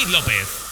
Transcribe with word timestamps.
David 0.00 0.12
López. 0.14 0.69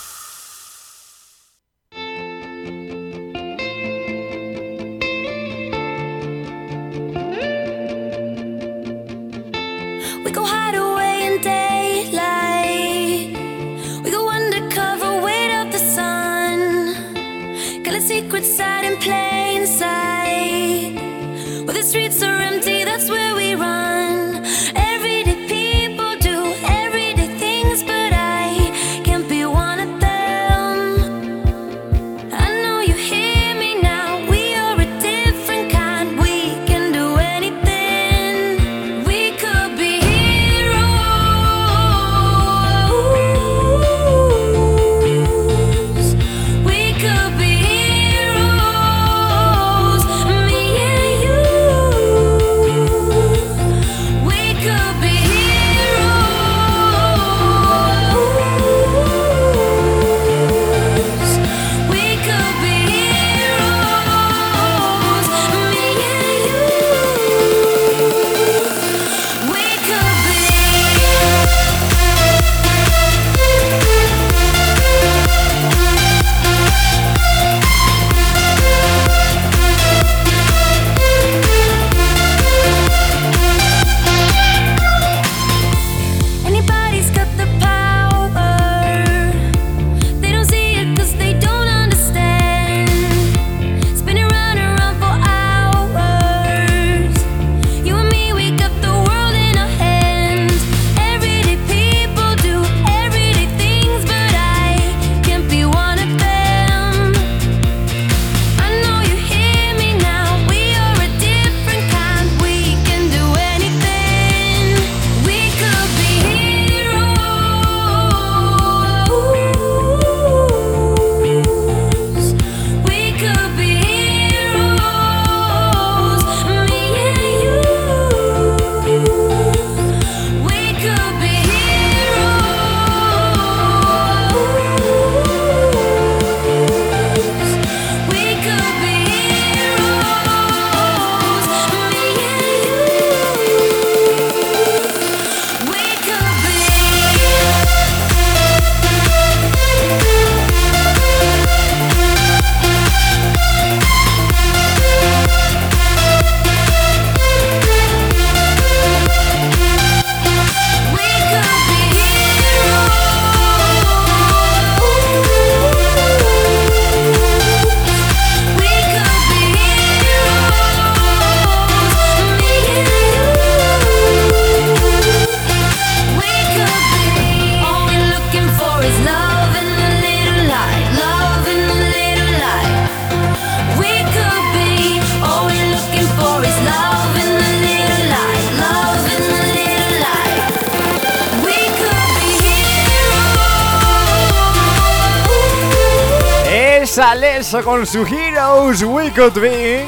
Con 197.51 197.87
su 197.87 198.05
Heroes 198.05 198.83
We 198.83 199.11
Could 199.11 199.41
Be. 199.41 199.87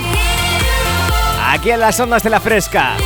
Aquí 1.47 1.71
en 1.71 1.81
las 1.81 2.01
ondas 2.01 2.23
de 2.23 2.31
la 2.31 2.41
fresca. 2.41 2.97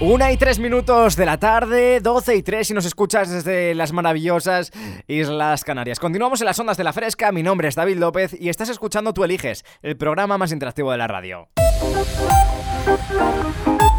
Una 0.00 0.32
y 0.32 0.38
tres 0.38 0.58
minutos 0.58 1.16
de 1.16 1.26
la 1.26 1.38
tarde, 1.38 2.00
12 2.00 2.36
y 2.36 2.42
tres 2.42 2.68
si 2.68 2.74
nos 2.74 2.86
escuchas 2.86 3.28
desde 3.28 3.74
las 3.74 3.92
maravillosas 3.92 4.72
Islas 5.06 5.64
Canarias. 5.64 5.98
Continuamos 5.98 6.40
en 6.40 6.46
las 6.46 6.58
ondas 6.58 6.78
de 6.78 6.84
la 6.84 6.94
fresca, 6.94 7.30
mi 7.30 7.42
nombre 7.42 7.68
es 7.68 7.74
David 7.74 7.98
López 7.98 8.34
y 8.38 8.48
estás 8.48 8.70
escuchando 8.70 9.12
Tú 9.12 9.24
Eliges, 9.24 9.66
el 9.82 9.98
programa 9.98 10.38
más 10.38 10.50
interactivo 10.50 10.90
de 10.92 10.98
la 10.98 11.08
radio. 11.08 11.48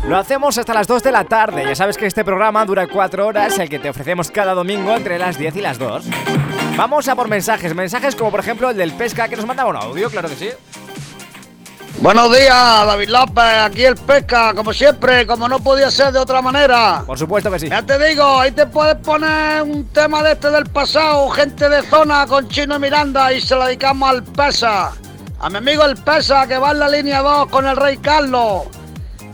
Lo 0.07 0.17
hacemos 0.17 0.55
hasta 0.59 0.71
las 0.75 0.85
2 0.85 1.01
de 1.01 1.11
la 1.11 1.23
tarde. 1.23 1.65
Ya 1.65 1.75
sabes 1.75 1.97
que 1.97 2.05
este 2.05 2.23
programa 2.23 2.63
dura 2.63 2.85
4 2.87 3.25
horas, 3.25 3.57
el 3.57 3.67
que 3.69 3.79
te 3.79 3.89
ofrecemos 3.89 4.29
cada 4.29 4.53
domingo 4.53 4.95
entre 4.95 5.17
las 5.17 5.39
10 5.39 5.55
y 5.55 5.61
las 5.61 5.79
2. 5.79 6.05
Vamos 6.77 7.07
a 7.07 7.15
por 7.15 7.27
mensajes, 7.27 7.73
mensajes 7.73 8.15
como 8.15 8.29
por 8.29 8.39
ejemplo 8.39 8.69
el 8.69 8.77
del 8.77 8.91
Pesca 8.93 9.27
que 9.27 9.35
nos 9.35 9.47
mandaba 9.47 9.71
un 9.71 9.77
audio, 9.77 10.07
claro 10.11 10.29
que 10.29 10.35
sí. 10.35 10.49
Buenos 12.01 12.31
días, 12.37 12.85
David 12.85 13.09
López, 13.09 13.57
aquí 13.63 13.83
el 13.83 13.95
Pesca, 13.95 14.53
como 14.53 14.73
siempre, 14.73 15.25
como 15.25 15.49
no 15.49 15.59
podía 15.59 15.89
ser 15.89 16.11
de 16.11 16.19
otra 16.19 16.39
manera. 16.39 17.03
Por 17.07 17.17
supuesto 17.17 17.49
que 17.49 17.57
sí. 17.57 17.69
Ya 17.69 17.81
te 17.81 17.97
digo, 18.07 18.39
ahí 18.39 18.51
te 18.51 18.67
puedes 18.67 18.97
poner 18.97 19.63
un 19.63 19.87
tema 19.87 20.21
de 20.21 20.33
este 20.33 20.51
del 20.51 20.65
pasado, 20.65 21.29
gente 21.29 21.67
de 21.67 21.81
zona 21.81 22.27
con 22.27 22.47
Chino 22.47 22.77
Miranda 22.77 23.33
y 23.33 23.41
se 23.41 23.55
lo 23.55 23.65
dedicamos 23.65 24.07
al 24.07 24.23
Pesa. 24.23 24.91
A 25.39 25.49
mi 25.49 25.57
amigo 25.57 25.83
el 25.83 25.95
Pesa 25.95 26.45
que 26.45 26.59
va 26.59 26.71
en 26.71 26.79
la 26.79 26.89
línea 26.89 27.23
2 27.23 27.47
con 27.47 27.65
el 27.65 27.75
Rey 27.75 27.97
Carlos. 27.97 28.65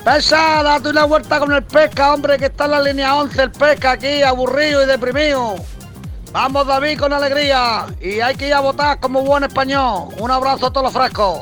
Pesa, 0.03 0.63
date 0.63 0.89
una 0.89 1.03
vuelta 1.03 1.39
con 1.39 1.51
el 1.53 1.63
pesca, 1.63 2.13
hombre, 2.13 2.39
que 2.39 2.45
está 2.45 2.65
en 2.65 2.71
la 2.71 2.81
línea 2.81 3.15
11 3.15 3.43
el 3.43 3.51
pesca 3.51 3.91
aquí, 3.91 4.23
aburrido 4.23 4.83
y 4.83 4.87
deprimido. 4.87 5.55
Vamos, 6.31 6.65
David, 6.65 6.97
con 6.97 7.13
alegría. 7.13 7.85
Y 8.01 8.19
hay 8.19 8.35
que 8.35 8.47
ir 8.47 8.53
a 8.53 8.61
votar 8.61 8.99
como 8.99 9.21
buen 9.21 9.43
español. 9.43 10.09
Un 10.17 10.31
abrazo 10.31 10.67
a 10.67 10.73
todos 10.73 10.85
los 10.85 10.93
frescos. 10.93 11.41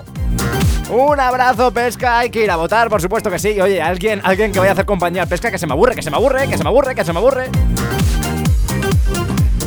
Un 0.90 1.20
abrazo, 1.20 1.72
Pesca. 1.72 2.20
Hay 2.20 2.32
que 2.32 2.44
ir 2.44 2.52
a 2.52 2.56
votar, 2.56 2.90
por 2.90 3.02
supuesto 3.02 3.30
que 3.30 3.40
sí. 3.40 3.62
Oye, 3.62 3.82
alguien, 3.82 4.20
alguien 4.24 4.52
que 4.52 4.60
vaya 4.60 4.72
a 4.72 4.74
hacer 4.74 4.86
compañía 4.86 5.22
al 5.22 5.28
Pesca, 5.30 5.52
que 5.52 5.60
se 5.60 5.68
me 5.68 5.74
aburre, 5.74 5.96
que 5.96 6.02
se 6.02 6.10
me 6.10 6.18
aburre, 6.18 6.48
que 6.48 6.58
se 6.58 6.64
me 6.64 6.70
aburre, 6.70 6.96
que 6.96 7.06
se 7.06 7.14
me 7.14 7.20
aburre. 7.20 7.50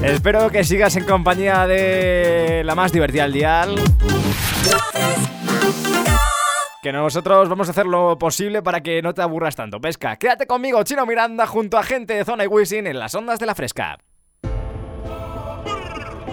Espero 0.03 0.51
que 0.51 0.65
sigas 0.65 0.97
en 0.97 1.05
compañía 1.05 1.67
de 1.67 2.63
la 2.65 2.75
más 2.75 2.93
divertida 2.93 3.25
al 3.25 3.33
dial 3.33 3.77
que 6.83 6.93
nosotros 6.93 7.49
vamos 7.49 7.69
a 7.69 7.71
hacer 7.71 7.87
lo 7.87 8.19
posible 8.19 8.61
para 8.61 8.81
que 8.81 9.01
no 9.03 9.15
te 9.15 9.23
aburras 9.23 9.55
tanto. 9.55 9.81
Pesca, 9.81 10.17
quédate 10.17 10.49
conmigo, 10.49 10.83
Chino 10.83 11.07
Miranda, 11.07 11.47
junto 11.47 11.79
a 11.79 11.85
gente 11.85 12.15
de 12.15 12.25
Zona 12.25 12.43
y 12.43 12.49
Wisin 12.49 12.89
en 12.89 12.99
las 12.99 13.15
ondas 13.15 13.39
de 13.39 13.47
la 13.47 13.55
fresca. 13.55 13.99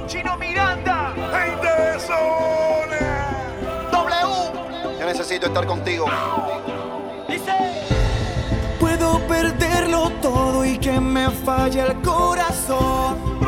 Chino 0.08 0.36
Miranda, 0.38 1.14
gente 1.32 1.68
de 1.68 2.00
Zona. 2.00 3.38
W. 3.92 5.00
Yo 5.00 5.06
necesito 5.06 5.46
estar 5.46 5.68
contigo. 5.68 6.08
Dice. 7.28 7.54
Puedo 8.80 9.20
perderlo 9.28 10.10
todo 10.20 10.66
y 10.66 10.80
que 10.80 11.00
me 11.00 11.30
falle 11.30 11.82
el 11.82 12.02
corazón, 12.02 13.40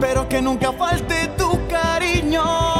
pero 0.00 0.26
que 0.26 0.40
nunca 0.40 0.72
falte 0.72 1.28
tu 1.36 1.60
cariño 1.68 2.75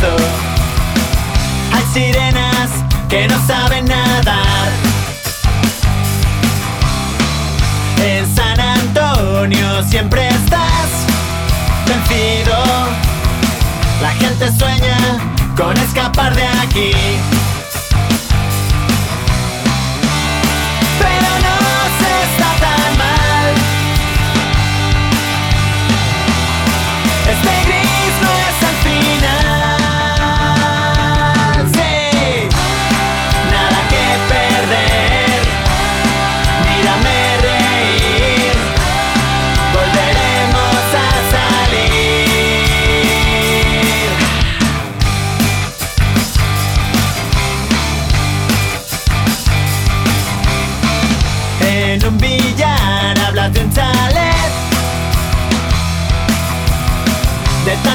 Hay 0.00 1.84
sirenas 1.92 2.70
que 3.08 3.26
no 3.26 3.46
saben 3.46 3.84
nadar. 3.86 4.68
En 8.00 8.36
San 8.36 8.60
Antonio 8.60 9.82
siempre 9.82 10.28
estás 10.28 10.88
vencido. 11.86 12.56
La 14.00 14.10
gente 14.10 14.52
sueña 14.56 14.96
con 15.56 15.76
escapar 15.76 16.32
de 16.36 16.46
aquí. 16.46 16.92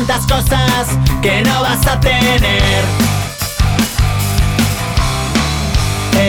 tantas 0.05 0.25
cosas 0.25 0.97
que 1.21 1.41
no 1.43 1.61
vas 1.61 1.87
a 1.87 1.99
tener. 1.99 2.83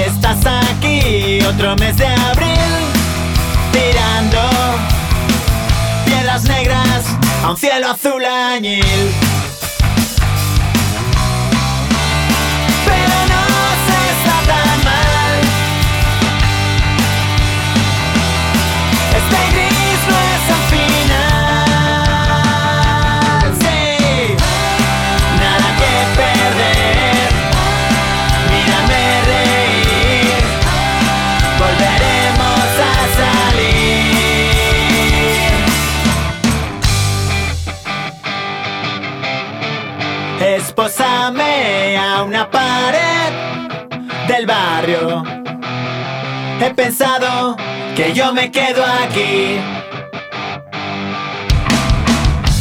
Estás 0.06 0.38
aquí 0.46 1.40
otro 1.42 1.74
mes 1.76 1.96
de 1.96 2.06
abril, 2.06 2.72
tirando 3.72 4.40
piedras 6.04 6.44
negras 6.44 7.04
a 7.42 7.50
un 7.50 7.56
cielo 7.56 7.90
azul 7.90 8.24
añil. 8.24 9.12
Pensado 46.74 47.56
que 47.96 48.12
yo 48.12 48.32
me 48.32 48.50
quedo 48.50 48.84
aquí. 48.84 49.58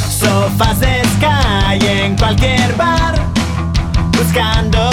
Sofás 0.10 0.80
de 0.80 1.02
Sky 1.16 1.86
en 1.86 2.16
cualquier 2.16 2.76
bar, 2.76 3.16
buscando 4.18 4.90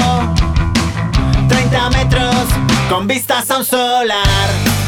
30 1.48 1.90
metros 1.90 2.34
con 2.88 3.06
vistas 3.06 3.50
a 3.50 3.58
un 3.58 3.64
solar. 3.64 4.79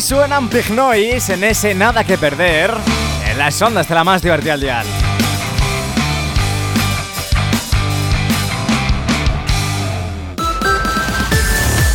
Suenan 0.00 0.50
Big 0.50 0.70
Noise 0.70 1.34
en 1.34 1.44
ese 1.44 1.74
Nada 1.74 2.04
que 2.04 2.18
Perder, 2.18 2.70
en 3.28 3.38
las 3.38 3.60
ondas 3.62 3.88
de 3.88 3.94
la 3.94 4.04
más 4.04 4.20
divertida 4.20 4.52
al 4.52 4.60
dial. 4.60 4.86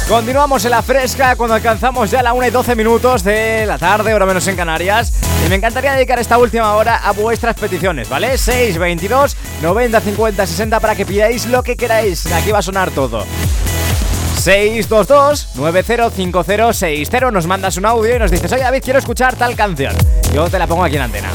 Continuamos 0.08 0.66
en 0.66 0.72
la 0.72 0.82
fresca 0.82 1.36
cuando 1.36 1.56
alcanzamos 1.56 2.10
ya 2.12 2.24
la 2.24 2.34
1 2.34 2.48
y 2.48 2.50
12 2.50 2.76
minutos 2.76 3.24
de 3.24 3.66
la 3.66 3.78
tarde, 3.78 4.14
hora 4.14 4.26
menos 4.26 4.48
en 4.48 4.56
Canarias. 4.56 5.14
Y 5.46 5.50
me 5.50 5.56
encantaría 5.56 5.94
dedicar 5.94 6.20
esta 6.20 6.38
última 6.38 6.74
hora 6.74 6.98
a 6.98 7.12
vuestras 7.12 7.56
peticiones, 7.56 8.10
¿vale? 8.10 8.38
622 8.38 9.38
90 9.62 10.02
50 10.02 10.48
60 10.48 10.80
para 10.80 10.96
que 10.96 11.06
pidáis 11.06 11.46
lo 11.46 11.64
que 11.64 11.78
queráis. 11.78 12.26
Aquí 12.32 12.52
va 12.52 12.60
a 12.60 12.64
sonar 12.64 12.92
todo. 12.92 13.26
622-905060 14.42 17.32
Nos 17.32 17.48
mandas 17.48 17.78
un 17.78 17.86
audio 17.86 18.16
y 18.16 18.20
nos 18.20 18.32
dices 18.32 18.52
Oye 18.52 18.64
David, 18.64 18.82
quiero 18.84 19.00
escuchar 19.00 19.36
tal 19.36 19.56
canción 19.56 19.96
Yo 20.34 20.50
te 20.50 20.60
la 20.60 20.68
pongo 20.68 20.84
aquí 20.84 20.96
en 20.96 21.04
antena 21.04 21.30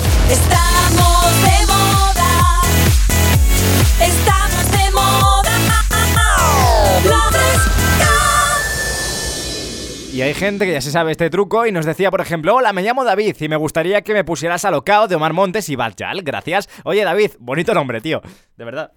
Y 10.16 10.22
hay 10.22 10.32
gente 10.32 10.64
que 10.64 10.72
ya 10.72 10.80
se 10.80 10.90
sabe 10.90 11.12
este 11.12 11.28
truco 11.28 11.66
y 11.66 11.72
nos 11.72 11.84
decía, 11.84 12.10
por 12.10 12.22
ejemplo, 12.22 12.54
hola, 12.54 12.72
me 12.72 12.80
llamo 12.80 13.04
David 13.04 13.36
y 13.38 13.50
me 13.50 13.56
gustaría 13.56 14.00
que 14.00 14.14
me 14.14 14.24
pusieras 14.24 14.64
Alocao 14.64 15.08
de 15.08 15.14
Omar 15.14 15.34
Montes 15.34 15.68
y 15.68 15.76
Baljal. 15.76 16.22
Gracias. 16.22 16.70
Oye, 16.84 17.04
David, 17.04 17.32
bonito 17.38 17.74
nombre, 17.74 18.00
tío. 18.00 18.22
De 18.56 18.64
verdad. 18.64 18.92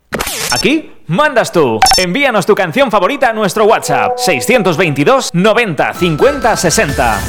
Aquí 0.54 0.94
mandas 1.08 1.52
tú. 1.52 1.82
Envíanos 1.98 2.46
tu 2.46 2.56
canción 2.56 2.90
favorita 2.90 3.32
a 3.32 3.34
nuestro 3.34 3.66
WhatsApp 3.66 4.14
622 4.16 5.32
90 5.34 5.94
50 5.94 6.56
60. 6.56 7.22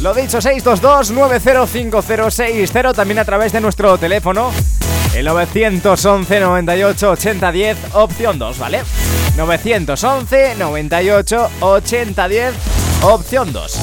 Lo 0.00 0.14
dicho, 0.14 0.38
622-905060, 0.38 2.94
también 2.94 3.18
a 3.18 3.26
través 3.26 3.52
de 3.52 3.60
nuestro 3.60 3.98
teléfono, 3.98 4.50
el 5.14 5.26
911 5.26 6.40
98 6.40 7.10
80 7.10 7.52
10, 7.52 7.78
opción 7.92 8.38
2, 8.38 8.58
¿vale? 8.58 8.82
911 9.36 10.54
98 10.58 11.50
80 11.60 12.28
10, 12.28 12.54
opción 13.02 13.52
2. 13.52 13.78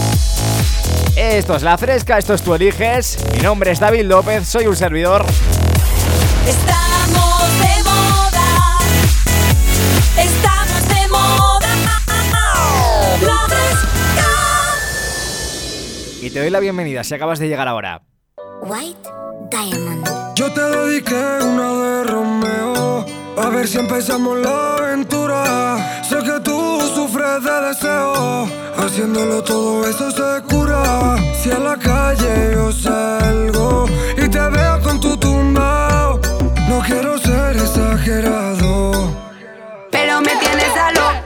Esto 1.15 1.55
es 1.55 1.63
La 1.63 1.77
Fresca, 1.77 2.17
esto 2.17 2.33
es 2.33 2.41
Tú 2.41 2.55
Eliges. 2.55 3.17
Mi 3.33 3.39
nombre 3.39 3.71
es 3.71 3.79
David 3.79 4.05
López, 4.05 4.47
soy 4.47 4.65
un 4.67 4.75
servidor. 4.75 5.25
Estamos 6.47 7.59
de 7.59 7.83
moda. 7.83 8.79
Estamos 10.17 10.87
de 10.87 11.07
moda. 11.09 11.69
Y 16.21 16.29
te 16.31 16.39
doy 16.39 16.49
la 16.49 16.59
bienvenida 16.59 17.03
si 17.03 17.13
acabas 17.13 17.39
de 17.39 17.47
llegar 17.47 17.67
ahora. 17.67 18.01
White 18.61 19.18
Diamond. 19.49 20.05
Yo 20.35 20.51
te 20.51 20.61
dediqué 20.61 21.15
una 21.43 21.73
de 21.73 22.03
Romeo. 22.03 23.05
A 23.37 23.49
ver 23.49 23.67
si 23.67 23.77
empezamos 23.77 24.37
la 24.39 24.75
aventura. 24.75 26.03
Sé 26.07 26.17
que 26.17 26.39
tú 26.41 26.81
sufres 26.93 27.43
de 27.43 27.61
deseo. 27.67 28.49
Haciéndolo 28.77 29.41
todo 29.43 29.87
eso 29.87 30.11
se 30.11 30.41
cura. 30.43 31.15
Si 31.41 31.51
a 31.51 31.59
la 31.59 31.77
calle 31.77 32.51
yo 32.53 32.71
salgo 32.71 33.85
y 34.17 34.27
te 34.29 34.39
veo 34.39 34.81
con 34.81 34.99
tu 34.99 35.15
tumbao. 35.17 36.19
No 36.67 36.79
quiero 36.85 37.17
ser 37.17 37.55
exagerado. 37.57 39.13
Pero 39.91 40.21
me 40.21 40.35
tienes 40.35 40.75
a 40.77 40.91
loca, 40.91 41.18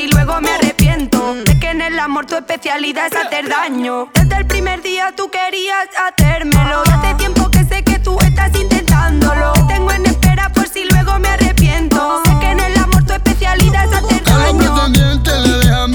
si 0.00 0.08
luego 0.08 0.40
me 0.40 0.50
arrepiento. 0.50 1.36
Sé 1.46 1.58
que 1.58 1.70
en 1.70 1.82
el 1.82 1.98
amor 1.98 2.24
tu 2.24 2.34
especialidad 2.36 3.06
es 3.12 3.16
hacer 3.18 3.48
daño. 3.48 4.08
Desde 4.14 4.36
el 4.38 4.46
primer 4.46 4.80
día 4.82 5.12
tú 5.14 5.30
querías 5.30 5.88
hacérmelo. 6.06 6.82
Y 6.86 6.90
hace 6.90 7.14
tiempo 7.16 7.50
que 7.50 7.64
sé 7.64 7.84
que 7.84 7.98
tú 7.98 8.18
estás 8.20 8.50
intentándolo. 8.58 9.52
Te 9.52 9.62
tengo 9.74 9.90
en 9.92 10.06
espera 10.06 10.48
por 10.54 10.66
si 10.68 10.84
luego 10.84 11.18
me 11.18 11.28
arrepiento. 11.28 12.22
Sé 12.24 12.32
que 12.40 12.50
en 12.50 12.60
el 12.60 12.78
amor 12.78 13.04
tu 13.04 13.12
especialidad 13.12 13.84
es 13.84 13.92
hacer 13.92 14.22
A 14.26 14.32
los 14.32 14.58
daño. 14.58 14.74
pretendientes 14.74 15.38
le 15.46 15.58
deja 15.58 15.86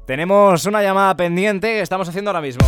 Tenemos 0.06 0.66
una 0.66 0.84
llamada 0.84 1.16
pendiente 1.16 1.68
que 1.68 1.80
estamos 1.82 2.10
haciendo 2.10 2.32
ahora 2.32 2.42
mismo. 2.42 2.68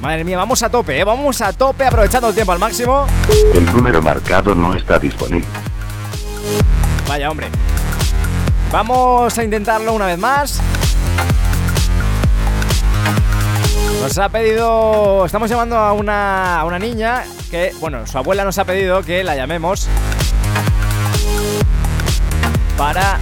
Madre 0.00 0.22
mía, 0.24 0.36
vamos 0.36 0.62
a 0.62 0.70
tope, 0.70 1.00
¿eh? 1.00 1.04
Vamos 1.04 1.40
a 1.40 1.52
tope 1.52 1.84
aprovechando 1.84 2.28
el 2.28 2.34
tiempo 2.34 2.52
al 2.52 2.60
máximo. 2.60 3.06
El 3.54 3.66
número 3.66 4.00
marcado 4.00 4.54
no 4.54 4.72
está 4.74 5.00
disponible. 5.00 5.48
Vaya, 7.08 7.28
hombre. 7.30 7.48
Vamos 8.72 9.36
a 9.36 9.42
intentarlo 9.42 9.92
una 9.92 10.06
vez 10.06 10.18
más. 10.18 10.60
Nos 14.00 14.16
ha 14.16 14.28
pedido. 14.28 15.26
Estamos 15.26 15.50
llamando 15.50 15.76
a 15.76 15.92
una, 15.92 16.60
a 16.60 16.64
una 16.64 16.78
niña 16.78 17.24
que, 17.50 17.72
bueno, 17.80 18.06
su 18.06 18.16
abuela 18.16 18.44
nos 18.44 18.58
ha 18.58 18.64
pedido 18.64 19.02
que 19.02 19.24
la 19.24 19.34
llamemos. 19.34 19.88
Para. 22.76 23.18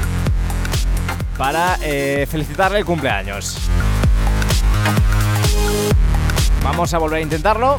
Para 1.39 1.79
eh, 1.81 2.27
felicitarle 2.31 2.81
el 2.81 2.85
cumpleaños. 2.85 3.59
Vamos 6.63 6.93
a 6.93 6.99
volver 6.99 7.21
a 7.21 7.23
intentarlo. 7.23 7.79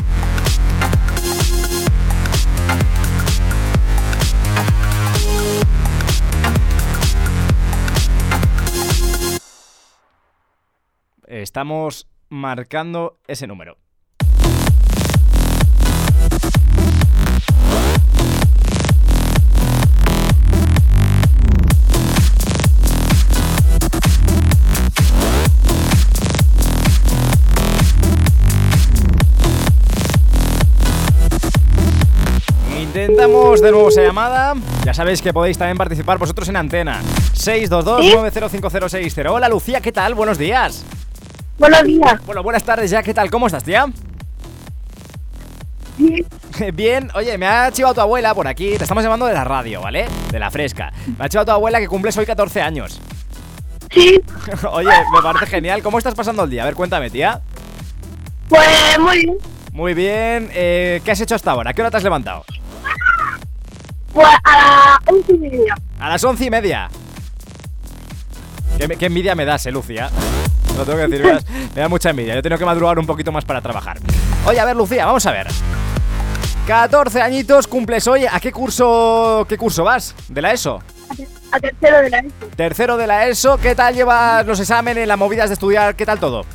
Estamos 11.42 12.08
marcando 12.28 13.18
ese 13.26 13.48
número. 13.48 13.78
Intentamos 32.78 33.62
de 33.62 33.72
nuevo 33.72 33.88
esa 33.88 34.02
llamada. 34.02 34.56
Ya 34.84 34.94
sabéis 34.94 35.22
que 35.22 35.32
podéis 35.32 35.58
también 35.58 35.78
participar 35.78 36.18
vosotros 36.18 36.50
en 36.50 36.58
antena. 36.58 37.02
622-905060. 37.34 39.30
Hola 39.30 39.48
Lucía, 39.48 39.80
¿qué 39.80 39.94
tal? 39.94 40.16
Buenos 40.16 40.38
días. 40.38 40.86
Buenos 41.60 41.84
días. 41.84 42.26
Bueno, 42.26 42.42
buenas 42.44 42.64
tardes 42.64 42.90
ya, 42.90 43.04
¿qué 43.04 43.14
tal? 43.14 43.30
¿Cómo 43.30 43.48
estás, 43.48 43.64
tía? 43.64 43.86
Bien. 45.98 46.26
Bien, 46.74 47.10
oye, 47.14 47.38
me 47.38 47.46
ha 47.48 47.72
chivado 47.72 47.94
tu 47.96 48.02
abuela 48.02 48.34
por 48.34 48.48
aquí. 48.48 48.76
Te 48.78 48.84
estamos 48.84 49.04
llamando 49.04 49.26
de 49.26 49.34
la 49.34 49.44
radio, 49.44 49.82
¿vale? 49.82 50.08
De 50.32 50.40
la 50.40 50.50
fresca. 50.52 50.92
Me 51.18 51.26
ha 51.26 51.30
chivado 51.30 51.46
tu 51.46 51.52
abuela 51.52 51.80
que 51.80 51.88
cumples 51.88 52.16
hoy 52.18 52.26
14 52.26 52.62
años. 52.62 53.00
Sí, 53.92 54.20
Oye, 54.72 54.90
me 55.14 55.22
parece 55.22 55.46
genial. 55.48 55.82
¿Cómo 55.82 55.98
estás 55.98 56.16
pasando 56.16 56.44
el 56.44 56.50
día? 56.50 56.64
A 56.64 56.66
ver, 56.66 56.76
cuéntame, 56.76 57.10
tía. 57.10 57.42
pues 58.48 59.00
muy 59.00 59.18
bien. 59.20 59.38
Muy 59.72 59.94
bien. 59.94 60.50
eh, 60.54 61.02
¿Qué 61.06 61.12
has 61.12 61.22
hecho 61.22 61.36
hasta 61.36 61.52
ahora? 61.52 61.72
¿A 61.72 61.74
qué 61.74 61.82
hora 61.82 61.92
te 61.92 61.98
has 61.98 62.04
levantado? 62.04 62.44
Pues 64.14 64.28
a 64.44 64.58
las 64.58 65.00
once 65.16 65.34
y 65.34 65.38
media. 65.38 65.76
A 66.00 66.10
las 66.10 66.24
once 66.24 66.46
y 66.46 66.50
media. 66.50 66.90
Qué, 68.78 68.88
qué 68.98 69.06
envidia 69.06 69.36
me 69.36 69.46
das, 69.46 69.66
eh, 69.66 69.72
Lucía. 69.72 70.10
Lo 70.80 70.86
tengo 70.86 70.98
que 70.98 71.08
decir, 71.08 71.26
me 71.26 71.34
das- 71.34 71.46
me 71.76 71.82
da 71.82 71.90
mucha 71.90 72.10
envidia. 72.10 72.36
Yo 72.36 72.42
tengo 72.42 72.58
que 72.58 72.66
madrugar 72.66 72.98
un 73.00 73.06
poquito 73.06 73.32
más 73.32 73.44
para 73.46 73.62
trabajar. 73.62 73.98
Oye, 74.46 74.60
a 74.60 74.66
ver, 74.66 74.76
Lucía, 74.76 75.06
vamos 75.06 75.26
a 75.26 75.32
ver. 75.32 75.48
14 76.68 77.22
añitos 77.22 77.68
cumples 77.68 78.08
hoy. 78.08 78.26
¿A 78.32 78.40
qué 78.40 78.52
curso 78.52 79.46
qué 79.50 79.58
curso 79.58 79.84
vas? 79.84 80.16
¿De 80.28 80.42
la 80.42 80.52
ESO? 80.54 80.82
A 81.52 81.60
tercero 81.60 81.98
de 82.02 82.10
la 82.10 82.20
ESO. 82.20 82.34
Tercero 82.56 82.98
de 82.98 83.08
la 83.08 83.28
ESO. 83.28 83.58
¿Qué 83.58 83.76
tal 83.76 83.96
llevas 83.96 84.46
los 84.46 84.60
exámenes, 84.60 85.08
las 85.08 85.18
movidas 85.18 85.50
de 85.50 85.54
estudiar? 85.56 85.96
¿Qué 85.96 86.06
tal 86.06 86.20
todo? 86.20 86.46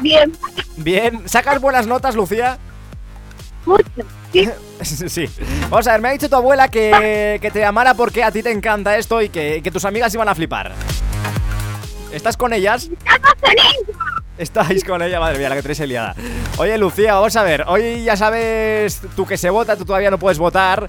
Bien. 0.00 0.32
Bien. 0.76 1.28
¿Sacas 1.28 1.60
buenas 1.60 1.86
notas, 1.86 2.14
Lucía? 2.14 2.58
Mucho. 3.66 3.84
Sí. 4.32 4.48
Sí. 4.84 5.26
Vamos 5.70 5.86
a 5.86 5.92
ver, 5.92 6.00
me 6.02 6.08
ha 6.08 6.12
dicho 6.12 6.28
tu 6.28 6.34
abuela 6.36 6.68
que, 6.68 7.38
que 7.40 7.50
te 7.50 7.60
llamara 7.60 7.94
porque 7.94 8.22
a 8.24 8.30
ti 8.32 8.42
te 8.42 8.50
encanta 8.50 8.98
esto 8.98 9.22
y 9.22 9.28
que, 9.30 9.60
que 9.62 9.70
tus 9.70 9.84
amigas 9.84 10.12
iban 10.12 10.28
a 10.28 10.34
flipar. 10.34 10.72
¿Estás 12.14 12.36
con 12.36 12.52
ellas? 12.52 12.88
Estáis 14.38 14.84
con 14.84 15.00
ella, 15.02 15.20
madre 15.20 15.38
mía, 15.38 15.48
la 15.48 15.54
que 15.56 15.62
tenéis 15.62 15.80
liada. 15.80 16.14
Oye, 16.58 16.76
Lucía, 16.78 17.14
vamos 17.14 17.34
a 17.36 17.42
ver. 17.42 17.64
Hoy 17.66 18.02
ya 18.04 18.16
sabes 18.16 19.02
tú 19.14 19.26
que 19.26 19.36
se 19.36 19.50
vota, 19.50 19.76
tú 19.76 19.84
todavía 19.84 20.10
no 20.10 20.18
puedes 20.18 20.38
votar. 20.38 20.88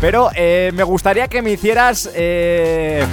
Pero 0.00 0.30
eh, 0.34 0.70
me 0.74 0.82
gustaría 0.82 1.28
que 1.28 1.42
me 1.42 1.52
hicieras. 1.52 2.10
eh, 2.14 3.04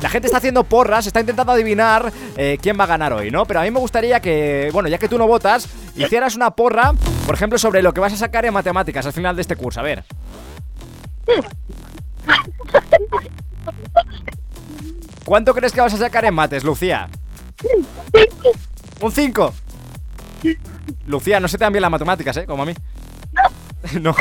La 0.00 0.08
gente 0.08 0.26
está 0.26 0.38
haciendo 0.38 0.62
porras, 0.64 1.06
está 1.06 1.20
intentando 1.20 1.52
adivinar 1.52 2.12
eh, 2.36 2.58
quién 2.62 2.78
va 2.78 2.84
a 2.84 2.88
ganar 2.88 3.12
hoy, 3.12 3.30
¿no? 3.32 3.44
Pero 3.46 3.60
a 3.60 3.62
mí 3.64 3.70
me 3.72 3.80
gustaría 3.80 4.20
que, 4.20 4.70
bueno, 4.72 4.88
ya 4.88 4.98
que 4.98 5.08
tú 5.08 5.18
no 5.18 5.26
votas, 5.26 5.68
hicieras 5.96 6.36
una 6.36 6.52
porra, 6.52 6.92
por 7.26 7.34
ejemplo, 7.34 7.58
sobre 7.58 7.82
lo 7.82 7.92
que 7.92 8.00
vas 8.00 8.12
a 8.12 8.16
sacar 8.16 8.44
en 8.46 8.54
matemáticas 8.54 9.04
al 9.06 9.12
final 9.12 9.34
de 9.34 9.42
este 9.42 9.56
curso. 9.56 9.80
A 9.80 9.82
ver. 9.82 10.04
¿Cuánto 15.28 15.52
crees 15.52 15.74
que 15.74 15.82
vas 15.82 15.92
a 15.92 15.98
sacar 15.98 16.24
en 16.24 16.32
mates, 16.32 16.64
Lucía? 16.64 17.06
¿Un 19.02 19.12
5? 19.12 19.54
Lucía, 21.06 21.38
no 21.38 21.48
se 21.48 21.58
te 21.58 21.64
dan 21.64 21.72
bien 21.74 21.82
las 21.82 21.90
matemáticas, 21.90 22.34
¿eh? 22.38 22.46
Como 22.46 22.62
a 22.62 22.66
mí. 22.66 22.72
No. 24.00 24.14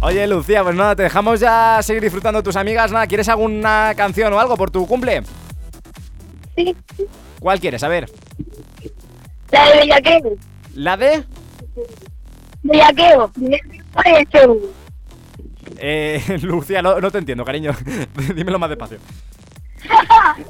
Oye, 0.00 0.28
Lucía, 0.28 0.62
pues 0.62 0.76
nada, 0.76 0.94
te 0.94 1.02
dejamos 1.02 1.40
ya 1.40 1.80
seguir 1.82 2.02
disfrutando 2.02 2.38
de 2.38 2.44
tus 2.44 2.54
amigas. 2.54 2.92
Nada, 2.92 3.08
¿quieres 3.08 3.28
alguna 3.28 3.94
canción 3.96 4.32
o 4.32 4.38
algo 4.38 4.56
por 4.56 4.70
tu 4.70 4.86
cumple? 4.86 5.22
Sí. 6.56 6.76
¿Cuál 7.40 7.58
quieres? 7.58 7.82
A 7.82 7.88
ver. 7.88 8.08
La 9.50 9.70
de 9.70 9.78
Bellaqueo. 9.80 10.36
¿La 10.74 10.96
de? 10.96 11.24
Bellaqueo. 12.62 13.32
Bellaqueo. 13.34 14.56
Eh, 15.78 16.38
Lucía, 16.42 16.80
no, 16.80 17.00
no 17.00 17.10
te 17.10 17.18
entiendo, 17.18 17.44
cariño. 17.44 17.72
Dímelo 18.36 18.60
más 18.60 18.70
despacio. 18.70 18.98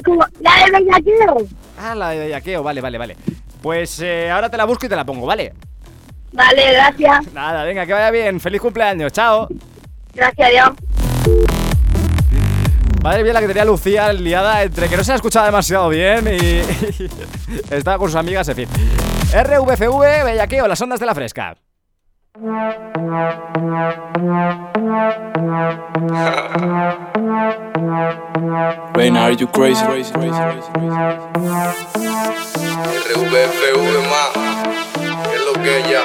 Como 0.05 0.25
la 0.41 0.65
de 0.65 0.71
Bellaqueo. 0.73 1.47
Ah, 1.79 1.95
la 1.95 2.11
de 2.11 2.19
Bellaqueo, 2.19 2.63
vale, 2.63 2.81
vale, 2.81 2.99
vale. 2.99 3.17
Pues 3.63 4.01
eh, 4.01 4.31
ahora 4.31 4.51
te 4.51 4.57
la 4.57 4.65
busco 4.65 4.87
y 4.87 4.89
te 4.89 4.97
la 4.97 5.05
pongo, 5.05 5.27
¿vale? 5.27 5.53
Vale, 6.33 6.73
gracias. 6.73 7.33
Nada, 7.33 7.65
venga, 7.65 7.87
que 7.87 7.93
vaya 7.93 8.11
bien. 8.11 8.41
Feliz 8.41 8.61
cumpleaños, 8.61 9.13
chao. 9.13 9.49
Gracias, 10.15 10.51
Dios. 10.51 10.71
Madre 13.03 13.23
mía, 13.23 13.33
la 13.33 13.41
que 13.41 13.47
tenía 13.47 13.65
Lucía 13.65 14.13
liada 14.13 14.63
entre 14.63 14.89
que 14.89 14.97
no 14.97 15.05
se 15.05 15.13
la 15.13 15.17
escuchaba 15.17 15.47
demasiado 15.47 15.89
bien 15.89 16.27
y, 16.27 16.63
estaba 17.71 17.97
con 17.97 18.09
sus 18.09 18.17
amigas, 18.17 18.49
en 18.49 18.57
fin. 18.57 18.69
RVFV, 19.33 20.25
Bellaqueo, 20.25 20.67
las 20.67 20.81
ondas 20.81 20.99
de 20.99 21.07
la 21.07 21.15
fresca. 21.15 21.57
Reina, 28.95 29.21
are 29.21 29.33
you 29.33 29.47
crazy? 29.47 29.83
RVFV 33.15 33.89
más, 34.11 34.33
es 35.33 35.41
lo 35.47 35.53
que 35.63 35.79
ella. 35.79 36.03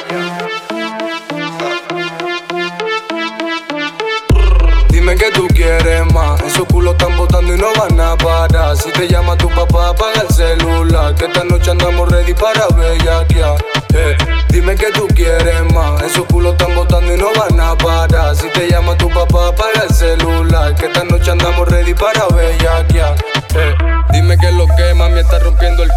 Dime 4.90 5.16
que 5.16 5.32
tú 5.32 5.48
quieres 5.50 6.06
más, 6.14 6.43
En 6.54 6.60
su 6.60 6.66
culo 6.66 6.92
están 6.92 7.18
botando 7.18 7.56
y 7.56 7.58
no 7.58 7.74
van 7.74 8.00
a 8.00 8.16
parar. 8.16 8.78
Si 8.78 8.92
te 8.92 9.08
llama 9.08 9.36
tu 9.36 9.50
papá, 9.50 9.90
apaga 9.90 10.22
el 10.22 10.36
celular. 10.36 11.16
Que 11.16 11.26
esta 11.26 11.44
noche 11.46 11.72
andamos 11.72 12.08
ready 12.12 12.36
para 12.36 12.68
bellaquear. 12.68 13.56
Eh, 13.96 14.16
dime 14.50 14.76
que 14.76 14.92
tú 14.92 15.08
quieres 15.16 15.74
más. 15.74 16.04
En 16.04 16.10
su 16.12 16.24
culo 16.26 16.52
están 16.52 16.76
botando 16.76 17.12
y 17.12 17.18
no 17.18 17.30
van 17.34 17.60
a 17.60 17.76
parar. 17.76 18.36
Si 18.36 18.48
te 18.50 18.70
llama 18.70 18.96
tu 18.96 19.10
papá, 19.10 19.48
apaga 19.48 19.84
el 19.90 19.96
celular. 19.96 20.76
Que 20.76 20.86
esta 20.86 21.04
noche 21.06 21.32
andamos 21.32 21.68
ready 21.70 21.96
para 21.96 22.28
bellaquear 22.28 23.16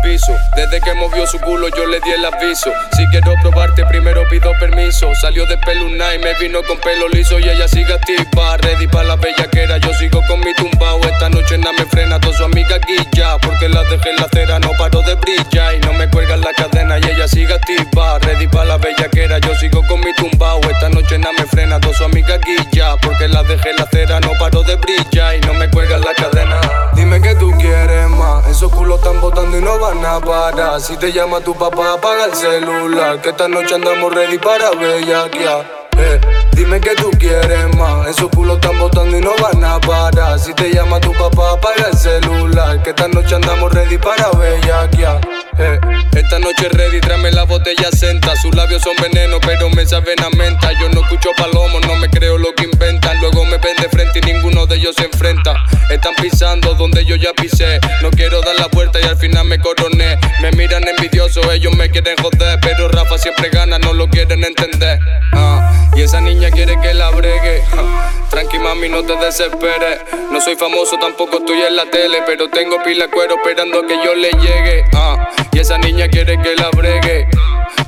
piso. 0.06 0.32
Desde 0.54 0.80
que 0.80 0.94
movió 0.94 1.26
su 1.26 1.38
culo 1.40 1.68
yo 1.76 1.86
le 1.86 2.00
di 2.00 2.10
el 2.10 2.24
aviso. 2.24 2.70
Si 2.96 3.04
quiero 3.08 3.34
probarte 3.42 3.84
primero 3.86 4.22
pido 4.30 4.52
permiso. 4.60 5.12
Salió 5.20 5.46
de 5.46 5.58
peluna 5.58 6.14
y 6.14 6.18
me 6.18 6.34
vino 6.34 6.62
con 6.62 6.78
pelo 6.78 7.08
liso 7.08 7.38
y 7.38 7.48
ella 7.48 7.68
sigue 7.68 7.92
activa. 7.92 8.56
Ready 8.58 8.86
para 8.86 9.04
la 9.04 9.16
bellaquera, 9.16 9.78
yo 9.78 9.92
sigo 9.94 10.22
con 10.28 10.40
mi 10.40 10.54
tumbao. 10.54 11.00
Esta 11.02 11.28
noche 11.28 11.58
nada 11.58 11.72
me 11.78 11.84
frena, 11.86 12.20
toda 12.20 12.36
su 12.36 12.44
amiga 12.44 12.78
guilla. 12.86 13.38
Porque 13.38 13.68
la 13.68 13.82
dejé 13.84 14.10
en 14.10 14.16
la 14.16 14.26
acera, 14.26 14.58
no 14.60 14.70
paro 14.78 15.02
de 15.02 15.14
brillar. 15.14 15.74
Y 15.74 15.80
no 15.80 15.92
me 15.94 16.08
cuelgan 16.08 16.40
la 16.40 16.52
cadena 16.52 16.98
y 16.98 17.10
ella 17.10 17.28
sigue 17.28 17.54
activa. 17.54 18.18
Ready 18.20 18.46
para 18.48 18.64
la 18.66 18.76
bellaquera, 18.78 19.38
yo 19.38 19.54
sigo 19.56 19.82
con 19.86 20.00
mi 20.00 20.14
tumbao. 20.14 20.60
Esta 20.70 20.88
noche 20.88 21.18
nada 21.18 21.34
me 21.38 21.44
frena, 21.46 21.80
toda 21.80 21.94
su 21.94 22.04
amiga 22.04 22.38
guilla. 22.38 22.96
Porque 23.02 23.28
la 23.28 23.42
dejé 23.42 23.70
en 23.70 23.76
la 23.76 23.84
acera, 23.84 24.20
no 24.20 24.32
paro 24.38 24.62
de 24.62 24.76
brillar. 24.76 25.36
Y 25.36 25.40
no 25.40 25.54
me 25.54 25.68
cuelgan 25.68 26.00
la 26.00 26.14
cadena. 26.14 26.85
Dime 27.06 27.20
que 27.20 27.36
tú 27.36 27.52
quieres 27.52 28.10
más. 28.10 28.44
Esos 28.48 28.68
culos 28.72 28.98
están 28.98 29.20
botando 29.20 29.56
y 29.56 29.62
no 29.62 29.78
van 29.78 30.04
a 30.04 30.18
parar. 30.18 30.80
Si 30.80 30.96
te 30.96 31.12
llama 31.12 31.38
tu 31.38 31.54
papá, 31.54 31.92
apaga 31.92 32.24
el 32.24 32.34
celular. 32.34 33.22
Que 33.22 33.28
esta 33.28 33.46
noche 33.46 33.76
andamos 33.76 34.12
ready 34.12 34.38
para 34.38 34.72
bellaquear. 34.72 35.64
Eh, 35.98 36.20
dime 36.50 36.80
que 36.80 36.96
tú 36.96 37.08
quieres 37.16 37.76
más. 37.76 38.08
Esos 38.08 38.28
culos 38.30 38.56
están 38.56 38.76
botando 38.80 39.16
y 39.16 39.20
no 39.20 39.30
van 39.40 39.62
a 39.62 39.78
parar. 39.78 40.36
Si 40.40 40.52
te 40.54 40.72
llama 40.72 40.98
tu 40.98 41.12
papá, 41.12 41.52
apaga 41.52 41.90
el 41.92 41.96
celular. 41.96 42.82
Que 42.82 42.90
esta 42.90 43.06
noche 43.06 43.36
andamos 43.36 43.72
ready 43.72 43.98
para 43.98 44.28
bellaquear. 44.32 45.45
Eh, 45.58 45.80
esta 46.14 46.38
noche 46.38 46.68
ready, 46.70 47.00
tráeme 47.00 47.30
la 47.32 47.44
botella 47.44 47.90
senta. 47.90 48.36
Sus 48.36 48.54
labios 48.54 48.82
son 48.82 48.94
veneno, 49.00 49.38
pero 49.40 49.70
me 49.70 49.86
saben 49.86 50.22
a 50.22 50.30
menta. 50.36 50.72
Yo 50.78 50.88
no 50.90 51.02
escucho 51.02 51.30
palomos, 51.36 51.80
no 51.86 51.96
me 51.96 52.08
creo 52.08 52.36
lo 52.38 52.54
que 52.54 52.64
inventan. 52.64 53.18
Luego 53.20 53.44
me 53.44 53.58
ven 53.58 53.76
de 53.76 53.88
frente 53.88 54.18
y 54.18 54.32
ninguno 54.32 54.66
de 54.66 54.76
ellos 54.76 54.94
se 54.96 55.04
enfrenta. 55.04 55.54
Están 55.90 56.14
pisando 56.16 56.74
donde 56.74 57.04
yo 57.04 57.16
ya 57.16 57.32
pisé. 57.32 57.80
No 58.02 58.10
quiero 58.10 58.40
dar 58.40 58.56
la 58.56 58.66
vuelta 58.68 59.00
y 59.00 59.04
al 59.04 59.16
final 59.16 59.46
me 59.46 59.58
coroné. 59.58 60.18
Me 60.40 60.50
miran 60.52 60.86
envidioso, 60.86 61.40
ellos 61.52 61.74
me 61.76 61.90
quieren 61.90 62.16
joder. 62.18 62.58
Pero 62.60 62.88
Rafa 62.88 63.16
siempre 63.18 63.48
gana, 63.50 63.78
no 63.78 63.94
lo 63.94 64.08
quieren 64.08 64.44
entender. 64.44 64.98
Ah, 65.32 65.85
y 65.96 66.02
esa 66.02 66.20
niña 66.20 66.50
quiere 66.50 66.78
que 66.80 66.92
la 66.92 67.10
bregue. 67.10 67.62
Ah, 67.72 68.10
tranqui 68.28 68.58
mami, 68.58 68.88
no 68.88 69.02
te 69.02 69.16
desesperes. 69.16 70.00
No 70.30 70.40
soy 70.40 70.54
famoso, 70.56 70.98
tampoco 70.98 71.38
estoy 71.38 71.62
en 71.62 71.76
la 71.76 71.86
tele. 71.86 72.22
Pero 72.26 72.48
tengo 72.50 72.76
pila 72.84 73.06
de 73.06 73.10
cuero 73.10 73.36
esperando 73.36 73.86
que 73.86 73.96
yo 74.04 74.14
le 74.14 74.30
llegue. 74.32 74.84
Ah, 74.94 75.30
y 75.52 75.58
esa 75.58 75.78
niña 75.78 76.08
quiere 76.08 76.40
que 76.42 76.54
la 76.54 76.68
bregue. 76.70 77.26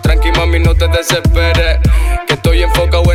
Tranqui 0.00 0.32
mami, 0.32 0.58
no 0.58 0.74
te 0.74 0.88
desesperes. 0.88 1.78
Que 2.26 2.34
estoy 2.34 2.62
en 2.62 2.70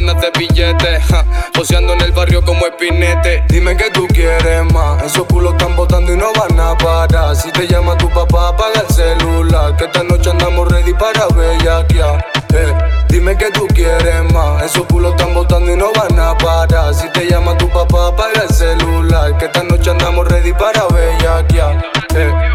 hacer 0.10 0.32
billetes. 0.38 1.03
ja, 1.10 1.25
en 1.69 2.01
el 2.01 2.12
barrio 2.12 2.43
como 2.43 2.65
espinete. 2.67 3.43
Dime 3.49 3.75
que 3.75 3.89
tú 3.89 4.08
quieres 4.08 4.63
más. 4.71 5.03
Esos 5.03 5.25
culos 5.25 5.53
están 5.53 5.75
botando 5.75 6.13
y 6.13 6.17
no 6.17 6.32
van 6.34 6.60
a 6.60 6.77
parar. 6.77 7.36
Si 7.36 7.51
te 7.51 7.67
llama 7.67 7.97
tu 7.97 8.10
papá, 8.10 8.49
apaga 8.49 8.84
el 8.88 8.93
celular. 8.93 9.75
Que 9.75 9.86
esta 9.86 10.03
noche 10.03 10.29
andamos 10.29 10.71
ready 10.71 10.93
para 10.93 11.27
bellaquear. 11.27 12.25
Eh, 12.53 13.02
dime 13.13 13.38
que 13.38 13.52
tú 13.52 13.67
quieres 13.67 14.34
más. 14.34 14.63
Esos 14.63 14.86
culos 14.88 15.12
están 15.12 15.34
botando 15.34 15.71
y 15.71 15.78
no 15.78 15.91
van 15.93 16.19
a 16.19 16.36
parar. 16.38 16.93
Si 16.93 17.08
te 17.10 17.30
llama 17.30 17.56
tu 17.58 17.69
papá, 17.69 18.08
apaga 18.08 18.43
el 18.43 18.54
celular. 18.54 19.38
Que 19.38 19.45
esta 19.45 19.63
noche 19.63 19.91
andamos 19.91 20.28
ready 20.28 20.52
para 20.54 20.88
bellaquear. 20.88 21.86
Eh. 22.15 22.52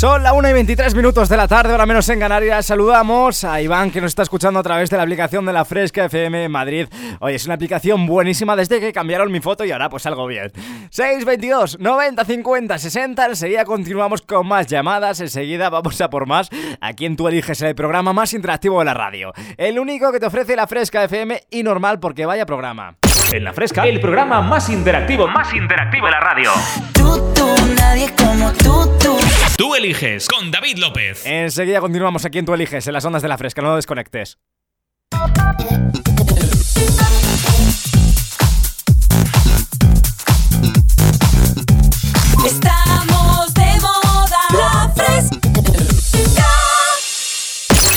Son 0.00 0.22
la 0.22 0.32
1 0.32 0.48
y 0.48 0.52
23 0.54 0.94
minutos 0.94 1.28
de 1.28 1.36
la 1.36 1.46
tarde, 1.46 1.72
ahora 1.72 1.84
menos 1.84 2.08
en 2.08 2.20
Canarias. 2.20 2.64
Saludamos 2.64 3.44
a 3.44 3.60
Iván 3.60 3.90
que 3.90 4.00
nos 4.00 4.12
está 4.12 4.22
escuchando 4.22 4.58
a 4.58 4.62
través 4.62 4.88
de 4.88 4.96
la 4.96 5.02
aplicación 5.02 5.44
de 5.44 5.52
la 5.52 5.66
Fresca 5.66 6.06
FM 6.06 6.48
Madrid. 6.48 6.88
Oye, 7.20 7.34
es 7.34 7.44
una 7.44 7.56
aplicación 7.56 8.06
buenísima 8.06 8.56
desde 8.56 8.80
que 8.80 8.94
cambiaron 8.94 9.30
mi 9.30 9.40
foto 9.40 9.62
y 9.62 9.72
ahora 9.72 9.90
pues 9.90 10.06
algo 10.06 10.26
bien. 10.26 10.52
622 10.88 11.80
90 11.80 12.24
50 12.24 12.78
60. 12.78 13.26
Enseguida 13.26 13.66
continuamos 13.66 14.22
con 14.22 14.46
más 14.46 14.68
llamadas. 14.68 15.20
Enseguida 15.20 15.68
vamos 15.68 16.00
a 16.00 16.08
por 16.08 16.24
más. 16.26 16.48
A 16.80 16.94
quien 16.94 17.14
tú 17.14 17.28
eliges 17.28 17.60
el 17.60 17.74
programa 17.74 18.14
más 18.14 18.32
interactivo 18.32 18.78
de 18.78 18.86
la 18.86 18.94
radio. 18.94 19.34
El 19.58 19.78
único 19.78 20.12
que 20.12 20.18
te 20.18 20.24
ofrece 20.24 20.56
la 20.56 20.66
Fresca 20.66 21.04
FM 21.04 21.42
y 21.50 21.62
normal 21.62 22.00
porque 22.00 22.24
vaya 22.24 22.46
programa. 22.46 22.96
En 23.32 23.44
la 23.44 23.52
fresca, 23.52 23.84
el 23.86 24.00
programa 24.00 24.42
más 24.42 24.68
interactivo, 24.70 25.28
más 25.28 25.54
interactivo 25.54 26.06
de 26.06 26.10
la 26.10 26.20
radio. 26.20 26.50
Tú, 26.92 27.32
tú, 27.32 27.46
nadie 27.76 28.12
como 28.16 28.52
tú, 28.54 28.90
tú. 28.98 29.16
Tú 29.56 29.74
eliges 29.76 30.26
con 30.26 30.50
David 30.50 30.78
López. 30.78 31.24
Enseguida 31.24 31.80
continuamos 31.80 32.24
a 32.24 32.30
quien 32.30 32.44
tú 32.44 32.54
eliges 32.54 32.86
en 32.88 32.92
las 32.92 33.04
ondas 33.04 33.22
de 33.22 33.28
la 33.28 33.38
Fresca. 33.38 33.62
No 33.62 33.68
lo 33.68 33.76
desconectes. 33.76 34.38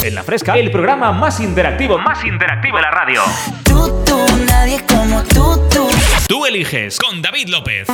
En 0.04 0.14
la 0.14 0.22
fresca, 0.22 0.52
el 0.52 0.70
programa 0.70 1.12
más 1.12 1.40
interactivo, 1.40 1.96
más 1.96 2.22
interactivo 2.26 2.76
de 2.76 2.82
la 2.82 2.90
radio. 2.90 3.22
Tú, 3.64 4.04
tú, 4.04 4.22
nadie 4.46 4.84
como 4.86 5.22
tú, 5.22 5.58
tú. 5.70 5.88
Tú 6.28 6.44
eliges 6.44 6.98
con 6.98 7.22
David 7.22 7.48
López. 7.48 7.88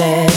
No 0.00 0.29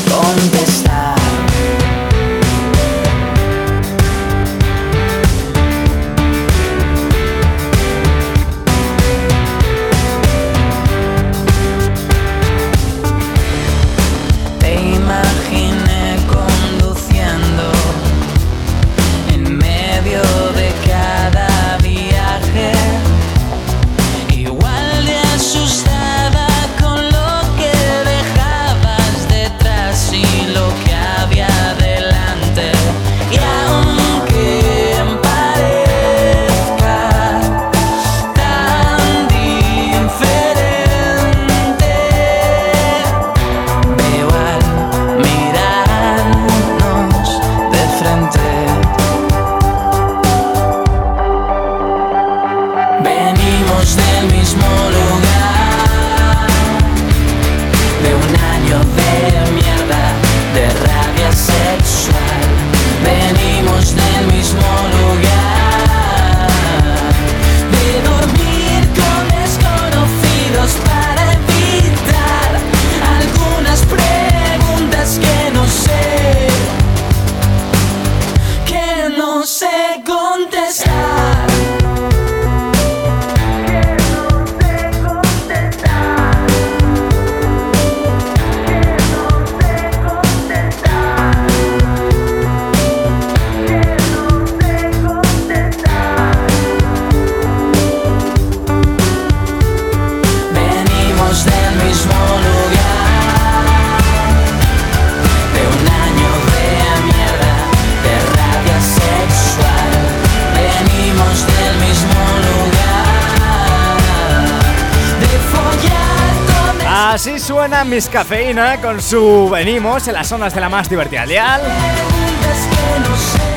Miss 117.94 118.10
Cafeína 118.10 118.82
con 118.82 119.00
su 119.00 119.48
Venimos 119.52 120.08
en 120.08 120.16
las 120.16 120.28
zonas 120.28 120.56
de 120.56 120.60
la 120.60 120.68
más 120.68 120.90
divertida 120.90 121.62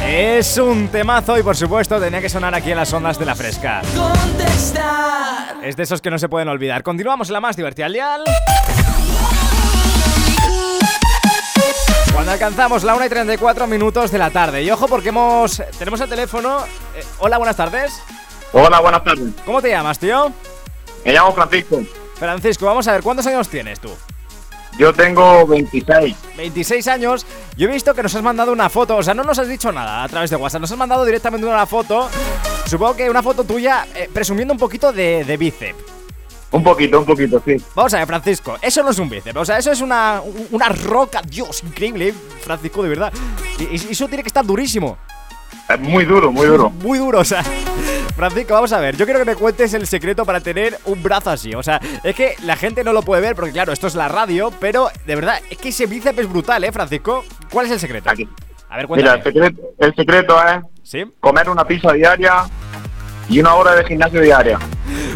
Es 0.06 0.58
un 0.58 0.88
temazo 0.88 1.38
y 1.38 1.42
por 1.42 1.56
supuesto 1.56 1.98
tenía 1.98 2.20
que 2.20 2.28
sonar 2.28 2.54
aquí 2.54 2.70
en 2.70 2.76
las 2.76 2.92
ondas 2.92 3.18
de 3.18 3.24
la 3.24 3.34
fresca. 3.34 3.80
Es 5.62 5.74
de 5.74 5.82
esos 5.82 6.02
que 6.02 6.10
no 6.10 6.18
se 6.18 6.28
pueden 6.28 6.48
olvidar. 6.48 6.82
Continuamos 6.82 7.30
en 7.30 7.32
la 7.32 7.40
más 7.40 7.56
divertida. 7.56 7.88
Cuando 12.12 12.32
alcanzamos 12.32 12.84
la 12.84 12.94
1 12.94 13.06
y 13.06 13.08
34 13.08 13.66
minutos 13.66 14.10
de 14.10 14.18
la 14.18 14.28
tarde. 14.28 14.62
Y 14.62 14.70
ojo 14.70 14.86
porque 14.86 15.08
hemos. 15.08 15.62
Tenemos 15.78 15.98
el 16.02 16.10
teléfono. 16.10 16.58
Eh, 16.94 17.02
hola, 17.20 17.38
buenas 17.38 17.56
tardes. 17.56 18.02
Hola, 18.52 18.80
buenas 18.80 19.02
tardes. 19.02 19.32
¿Cómo 19.46 19.62
te 19.62 19.70
llamas, 19.70 19.98
tío? 19.98 20.30
Me 21.06 21.14
llamo 21.14 21.32
Francisco. 21.32 21.80
Francisco, 22.16 22.66
vamos 22.66 22.86
a 22.86 22.92
ver, 22.92 23.02
¿cuántos 23.02 23.26
años 23.26 23.48
tienes 23.48 23.80
tú? 23.80 23.90
Yo 24.78 24.92
tengo 24.92 25.46
26. 25.46 26.16
26 26.36 26.88
años. 26.88 27.26
Yo 27.56 27.68
he 27.68 27.72
visto 27.72 27.94
que 27.94 28.02
nos 28.02 28.14
has 28.14 28.22
mandado 28.22 28.52
una 28.52 28.68
foto, 28.68 28.96
o 28.96 29.02
sea, 29.02 29.14
no 29.14 29.24
nos 29.24 29.38
has 29.38 29.48
dicho 29.48 29.72
nada 29.72 30.04
a 30.04 30.08
través 30.08 30.28
de 30.30 30.36
WhatsApp, 30.36 30.60
nos 30.60 30.70
has 30.70 30.78
mandado 30.78 31.04
directamente 31.04 31.46
una 31.46 31.64
foto. 31.66 32.10
Supongo 32.66 32.96
que 32.96 33.08
una 33.08 33.22
foto 33.22 33.44
tuya 33.44 33.86
eh, 33.94 34.10
presumiendo 34.12 34.52
un 34.52 34.58
poquito 34.58 34.92
de, 34.92 35.24
de 35.24 35.36
bíceps. 35.36 35.78
Un 36.52 36.62
poquito, 36.62 37.00
un 37.00 37.04
poquito, 37.06 37.42
sí. 37.44 37.56
Vamos 37.74 37.92
a 37.94 37.98
ver, 37.98 38.06
Francisco, 38.06 38.56
eso 38.62 38.82
no 38.82 38.90
es 38.90 38.98
un 38.98 39.08
bíceps, 39.08 39.36
o 39.36 39.44
sea, 39.44 39.58
eso 39.58 39.72
es 39.72 39.80
una, 39.80 40.22
una 40.52 40.68
roca, 40.68 41.20
Dios, 41.26 41.62
increíble, 41.64 42.08
eh, 42.08 42.14
Francisco, 42.42 42.82
de 42.82 42.88
verdad. 42.88 43.12
Y, 43.58 43.64
y 43.74 43.74
eso 43.90 44.06
tiene 44.08 44.22
que 44.22 44.28
estar 44.28 44.44
durísimo, 44.44 44.96
Es 45.68 45.80
muy 45.80 46.04
duro, 46.04 46.30
muy 46.30 46.46
duro. 46.46 46.70
muy 46.70 46.98
duro, 46.98 47.20
o 47.20 47.24
sea. 47.24 47.42
Francisco, 48.16 48.54
vamos 48.54 48.72
a 48.72 48.80
ver, 48.80 48.96
yo 48.96 49.04
quiero 49.04 49.20
que 49.20 49.26
me 49.26 49.36
cuentes 49.36 49.74
el 49.74 49.86
secreto 49.86 50.24
para 50.24 50.40
tener 50.40 50.78
un 50.86 51.02
brazo 51.02 51.30
así, 51.30 51.54
o 51.54 51.62
sea, 51.62 51.78
es 52.02 52.14
que 52.14 52.34
la 52.44 52.56
gente 52.56 52.82
no 52.82 52.94
lo 52.94 53.02
puede 53.02 53.20
ver 53.20 53.36
porque 53.36 53.52
claro, 53.52 53.72
esto 53.72 53.86
es 53.86 53.94
la 53.94 54.08
radio, 54.08 54.50
pero 54.58 54.88
de 55.04 55.14
verdad, 55.14 55.38
es 55.50 55.58
que 55.58 55.68
ese 55.68 55.84
bíceps 55.86 56.18
es 56.20 56.28
brutal, 56.28 56.64
¿eh, 56.64 56.72
Francisco? 56.72 57.24
¿Cuál 57.52 57.66
es 57.66 57.72
el 57.72 57.80
secreto? 57.80 58.08
Aquí. 58.08 58.26
A 58.70 58.78
ver, 58.78 58.88
Mira, 58.88 58.88
cuéntame. 58.88 59.18
el 59.18 59.22
secreto, 59.24 59.62
el 59.78 59.94
secreto 59.94 60.42
es 60.48 60.60
¿Sí? 60.82 61.04
comer 61.20 61.50
una 61.50 61.66
pizza 61.66 61.92
diaria 61.92 62.44
y 63.28 63.38
una 63.38 63.54
hora 63.54 63.74
de 63.74 63.84
gimnasio 63.84 64.20
diaria. 64.22 64.58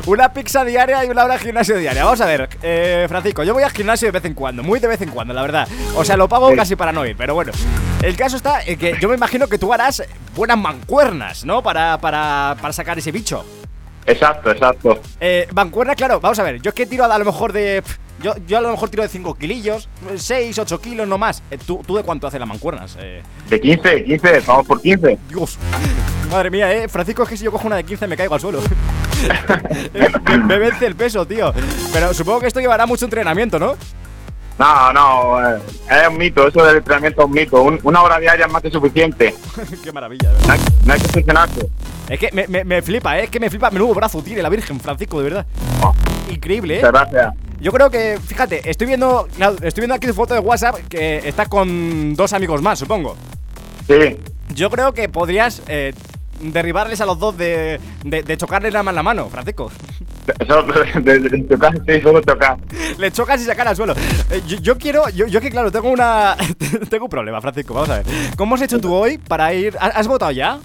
Una 0.06 0.32
pizza 0.32 0.64
diaria 0.64 1.04
y 1.04 1.08
una 1.08 1.24
hora 1.24 1.34
de 1.34 1.40
gimnasio 1.40 1.76
diaria. 1.76 2.04
Vamos 2.04 2.20
a 2.20 2.26
ver, 2.26 2.48
eh, 2.62 3.06
Francisco, 3.08 3.44
yo 3.44 3.54
voy 3.54 3.62
al 3.62 3.70
gimnasio 3.70 4.08
de 4.08 4.12
vez 4.12 4.24
en 4.24 4.34
cuando, 4.34 4.62
muy 4.62 4.80
de 4.80 4.88
vez 4.88 5.00
en 5.02 5.10
cuando, 5.10 5.34
la 5.34 5.42
verdad. 5.42 5.68
O 5.94 6.04
sea, 6.04 6.16
lo 6.16 6.28
pago 6.28 6.54
casi 6.54 6.76
para 6.76 6.92
no 6.92 7.06
ir, 7.06 7.16
pero 7.16 7.34
bueno. 7.34 7.52
El 8.02 8.16
caso 8.16 8.36
está 8.36 8.62
en 8.62 8.78
que 8.78 8.96
yo 9.00 9.08
me 9.08 9.14
imagino 9.14 9.46
que 9.46 9.58
tú 9.58 9.72
harás 9.72 10.02
buenas 10.34 10.58
mancuernas, 10.58 11.44
¿no? 11.44 11.62
Para, 11.62 11.98
para, 11.98 12.56
para 12.60 12.72
sacar 12.72 12.98
ese 12.98 13.12
bicho. 13.12 13.44
Exacto, 14.06 14.50
exacto. 14.50 15.00
Eh, 15.20 15.46
mancuernas, 15.52 15.96
claro, 15.96 16.20
vamos 16.20 16.38
a 16.38 16.42
ver, 16.42 16.60
yo 16.60 16.70
es 16.70 16.74
que 16.74 16.86
tiro 16.86 17.04
a 17.04 17.18
lo 17.18 17.24
mejor 17.24 17.52
de... 17.52 17.82
Yo, 18.22 18.34
yo 18.46 18.58
a 18.58 18.60
lo 18.60 18.70
mejor 18.70 18.88
tiro 18.90 19.02
de 19.02 19.08
5 19.08 19.34
kilillos, 19.34 19.88
6, 20.16 20.58
8 20.58 20.80
kilos, 20.80 21.08
no 21.08 21.16
más. 21.16 21.42
Eh, 21.50 21.58
¿tú, 21.64 21.82
¿Tú 21.86 21.96
de 21.96 22.02
cuánto 22.02 22.26
haces 22.26 22.38
las 22.38 22.48
mancuernas? 22.48 22.96
Eh, 23.00 23.22
De 23.48 23.60
15, 23.60 24.04
15, 24.04 24.40
vamos 24.46 24.66
por 24.66 24.80
15. 24.82 25.18
Dios. 25.28 25.58
Madre 26.30 26.50
mía, 26.50 26.72
eh. 26.72 26.88
Francisco, 26.88 27.22
es 27.22 27.28
que 27.30 27.36
si 27.36 27.44
yo 27.44 27.50
cojo 27.52 27.66
una 27.66 27.76
de 27.76 27.84
15 27.84 28.06
me 28.06 28.16
caigo 28.16 28.34
al 28.34 28.40
suelo. 28.40 28.60
me, 29.94 30.38
me 30.44 30.58
vence 30.58 30.86
el 30.86 30.94
peso, 30.96 31.26
tío. 31.26 31.52
Pero 31.92 32.12
supongo 32.14 32.40
que 32.40 32.46
esto 32.48 32.60
llevará 32.60 32.86
mucho 32.86 33.04
entrenamiento, 33.06 33.58
¿no? 33.58 33.74
No, 34.58 34.92
no, 34.92 35.50
eh, 35.56 35.58
es 35.90 36.08
un 36.08 36.18
mito, 36.18 36.46
eso 36.46 36.62
del 36.62 36.76
entrenamiento 36.76 37.22
es 37.22 37.26
un 37.26 37.32
mito. 37.32 37.62
Un- 37.62 37.80
una 37.82 38.02
hora 38.02 38.18
diaria 38.18 38.44
es 38.44 38.52
más 38.52 38.60
que 38.60 38.70
suficiente. 38.70 39.34
Qué 39.82 39.90
maravilla, 39.92 40.30
verdad. 40.30 40.46
No 40.46 40.52
hay, 40.52 40.60
no 40.84 40.92
hay 40.92 41.00
que 41.00 41.06
obsesionarse. 41.06 41.68
Es 42.10 42.18
que 42.18 42.28
me, 42.32 42.46
me- 42.46 42.64
me 42.64 42.82
flipa, 42.82 43.18
¿eh? 43.18 43.24
Es 43.24 43.30
que 43.30 43.40
me 43.40 43.48
flipa. 43.48 43.70
Menudo 43.70 43.94
brazo 43.94 44.22
tiene 44.22 44.42
la 44.42 44.50
Virgen, 44.50 44.78
Francisco, 44.78 45.16
de 45.22 45.24
verdad. 45.30 45.46
Increíble, 46.30 46.74
¿eh? 46.80 46.84
Muchas 46.84 46.92
gracias. 46.92 47.34
Yo 47.60 47.72
creo 47.72 47.90
que, 47.90 48.18
fíjate, 48.24 48.68
estoy 48.70 48.86
viendo, 48.86 49.28
estoy 49.62 49.82
viendo 49.82 49.94
aquí 49.94 50.06
tu 50.06 50.14
foto 50.14 50.32
de 50.34 50.40
WhatsApp 50.40 50.76
que 50.88 51.18
estás 51.28 51.48
con 51.48 52.14
dos 52.14 52.32
amigos 52.32 52.62
más, 52.62 52.78
supongo. 52.78 53.16
Sí, 53.86 54.16
Yo 54.54 54.70
creo 54.70 54.92
que 54.94 55.08
podrías 55.10 55.62
eh, 55.68 55.92
derribarles 56.40 57.00
a 57.02 57.06
los 57.06 57.18
dos 57.18 57.36
de, 57.36 57.78
de, 58.04 58.22
de 58.22 58.36
chocarles 58.38 58.72
la, 58.72 58.82
ma- 58.82 58.92
la 58.92 59.02
mano, 59.02 59.28
Francisco. 59.28 59.70
eso 60.38 60.62
de, 61.02 61.18
de, 61.18 61.28
de 61.28 61.38
tocar, 61.42 61.72
sí, 61.86 62.00
solo 62.00 62.22
tocar. 62.22 62.56
Le 62.98 63.10
chocas 63.12 63.42
y 63.42 63.44
sacar 63.44 63.68
al 63.68 63.76
suelo. 63.76 63.94
Eh, 64.30 64.40
yo, 64.46 64.56
yo 64.58 64.78
quiero, 64.78 65.08
yo, 65.10 65.26
yo 65.26 65.40
que 65.42 65.50
claro, 65.50 65.70
tengo 65.70 65.90
una. 65.90 66.36
tengo 66.88 67.04
un 67.04 67.10
problema, 67.10 67.40
Francisco. 67.42 67.74
Vamos 67.74 67.90
a 67.90 67.96
ver. 67.98 68.06
¿Cómo 68.36 68.54
has 68.54 68.62
hecho 68.62 68.80
tú 68.80 68.94
hoy 68.94 69.18
para 69.18 69.52
ir. 69.52 69.76
¿Has, 69.78 69.96
has 69.96 70.08
votado 70.08 70.30
ya? 70.30 70.60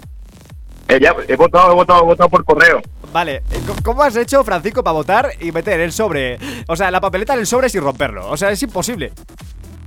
Eh, 0.88 0.98
ya, 1.00 1.14
he 1.28 1.34
votado, 1.36 1.72
he 1.72 1.74
votado, 1.74 2.00
he 2.02 2.04
votado 2.06 2.30
por 2.30 2.44
correo. 2.44 2.80
Vale, 3.16 3.36
eh, 3.50 3.60
¿cómo- 3.66 3.80
¿cómo 3.82 4.02
has 4.02 4.14
hecho, 4.14 4.44
Francisco, 4.44 4.84
para 4.84 4.92
votar 4.92 5.30
y 5.40 5.50
meter 5.50 5.80
el 5.80 5.90
sobre? 5.90 6.38
O 6.68 6.76
sea, 6.76 6.90
la 6.90 7.00
papeleta 7.00 7.32
en 7.32 7.40
el 7.40 7.46
sobre 7.46 7.70
sin 7.70 7.80
romperlo. 7.80 8.28
O 8.28 8.36
sea, 8.36 8.50
es 8.50 8.62
imposible. 8.62 9.10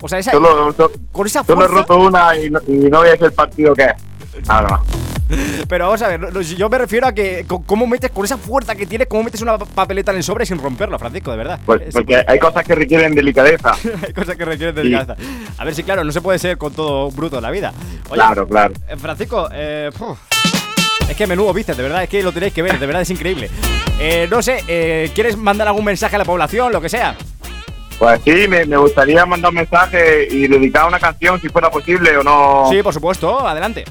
O 0.01 0.07
sea, 0.09 0.17
esa, 0.17 0.31
Solo, 0.31 0.73
so- 0.75 0.91
con 1.11 1.27
esa 1.27 1.43
solo 1.43 1.63
he 1.63 1.67
fuerza. 1.67 1.81
roto 1.93 1.97
una 2.07 2.35
y 2.35 2.49
no, 2.49 2.59
y 2.67 2.71
no 2.89 3.01
veis 3.01 3.21
el 3.21 3.31
partido 3.31 3.75
que 3.75 3.83
es. 3.83 4.47
Más. 4.47 4.81
Pero 5.69 5.85
vamos 5.85 6.01
a 6.01 6.07
ver, 6.07 6.21
yo 6.41 6.69
me 6.69 6.77
refiero 6.79 7.05
a 7.05 7.11
que. 7.13 7.45
¿Cómo 7.67 7.85
metes, 7.85 8.09
con 8.09 8.25
esa 8.25 8.35
fuerza 8.39 8.73
que 8.73 8.87
tienes, 8.87 9.07
cómo 9.07 9.21
metes 9.21 9.41
una 9.43 9.59
pa- 9.59 9.65
papeleta 9.65 10.09
en 10.09 10.17
el 10.17 10.23
sobre 10.23 10.47
sin 10.47 10.57
romperlo, 10.57 10.97
Francisco, 10.97 11.29
de 11.29 11.37
verdad? 11.37 11.59
Pues, 11.67 11.81
Es 11.83 11.93
porque 11.93 12.23
hay 12.27 12.39
cosas 12.39 12.63
que 12.65 12.73
requieren 12.73 13.13
delicadeza. 13.13 13.73
Hay 14.07 14.11
cosas 14.13 14.35
que 14.37 14.45
requieren 14.45 14.73
de 14.73 14.81
Sí. 14.81 14.91
cabeza. 14.91 15.15
A 15.55 15.65
ver 15.65 15.75
si, 15.75 15.83
claro, 15.83 16.03
no 16.03 16.11
se 16.11 16.21
puede 16.21 16.39
ser 16.39 16.57
con 16.57 16.73
todo 16.73 17.11
bruto 17.11 17.35
en 17.37 17.43
la 17.43 17.51
vida. 17.51 17.73
Oye, 18.09 18.15
Claro, 18.15 18.47
claro. 18.47 18.73
eh, 18.87 18.95
Francisco, 18.97 19.49
eh, 19.53 19.91
puf, 19.95 20.17
es 21.09 21.15
que 21.17 21.27
menudo 21.27 21.53
bíceps, 21.53 21.77
de 21.77 21.83
verdad, 21.83 22.03
es 22.03 22.09
que 22.09 22.23
lo 22.23 22.31
tenéis 22.31 22.53
que 22.53 22.61
ver, 22.61 22.79
de 22.79 22.85
verdad 22.85 23.01
es 23.01 23.09
increíble. 23.09 23.49
Eh, 23.99 24.27
no 24.29 24.41
sé, 24.41 24.63
eh, 24.67 25.11
¿quieres 25.13 25.35
mandar 25.37 25.67
algún 25.67 25.85
mensaje 25.85 26.15
a 26.15 26.19
la 26.19 26.25
población, 26.25 26.71
lo 26.71 26.79
que 26.79 26.89
sea? 26.89 27.15
Pues 27.97 28.21
sí, 28.23 28.47
me, 28.47 28.65
me 28.65 28.77
gustaría 28.77 29.25
mandar 29.25 29.49
un 29.49 29.55
mensaje 29.55 30.27
y 30.31 30.47
dedicar 30.47 30.87
una 30.87 30.99
canción 30.99 31.39
si 31.41 31.49
fuera 31.49 31.69
posible 31.69 32.15
o 32.17 32.23
no. 32.23 32.67
Sí, 32.69 32.81
por 32.81 32.93
supuesto, 32.93 33.45
adelante. 33.45 33.83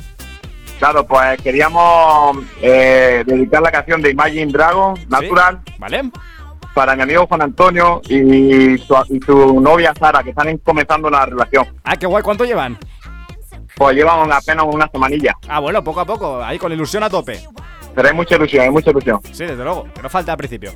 Claro, 0.78 1.04
pues 1.04 1.40
queríamos 1.42 2.38
eh, 2.62 3.22
dedicar 3.26 3.60
la 3.60 3.72
canción 3.72 4.00
de 4.00 4.10
Imagine 4.10 4.52
Dragon, 4.52 4.94
Natural, 5.08 5.60
¿Vale? 5.78 6.10
para 6.72 6.94
mi 6.94 7.02
amigo 7.02 7.26
Juan 7.26 7.42
Antonio 7.42 8.00
y 8.08 8.78
su, 8.78 8.94
y 9.10 9.20
su 9.26 9.60
novia 9.60 9.92
Sara, 9.98 10.22
que 10.22 10.30
están 10.30 10.56
comenzando 10.58 11.08
una 11.08 11.26
relación. 11.26 11.66
Ah, 11.82 11.96
qué 11.96 12.06
guay, 12.06 12.22
¿cuánto 12.22 12.44
llevan? 12.44 12.78
Pues 13.78 13.94
llevan 13.96 14.30
apenas 14.32 14.64
una 14.68 14.88
semanilla. 14.90 15.34
Ah, 15.48 15.60
bueno, 15.60 15.82
poco 15.84 16.00
a 16.00 16.04
poco, 16.04 16.42
ahí 16.42 16.58
con 16.58 16.72
ilusión 16.72 17.04
a 17.04 17.08
tope. 17.08 17.40
Pero 17.94 18.08
hay 18.08 18.14
mucha 18.14 18.34
ilusión, 18.34 18.64
hay 18.64 18.70
mucha 18.70 18.90
ilusión. 18.90 19.20
Sí, 19.32 19.44
desde 19.44 19.62
luego, 19.62 19.86
que 19.94 20.02
no 20.02 20.10
falta 20.10 20.32
al 20.32 20.38
principio. 20.38 20.72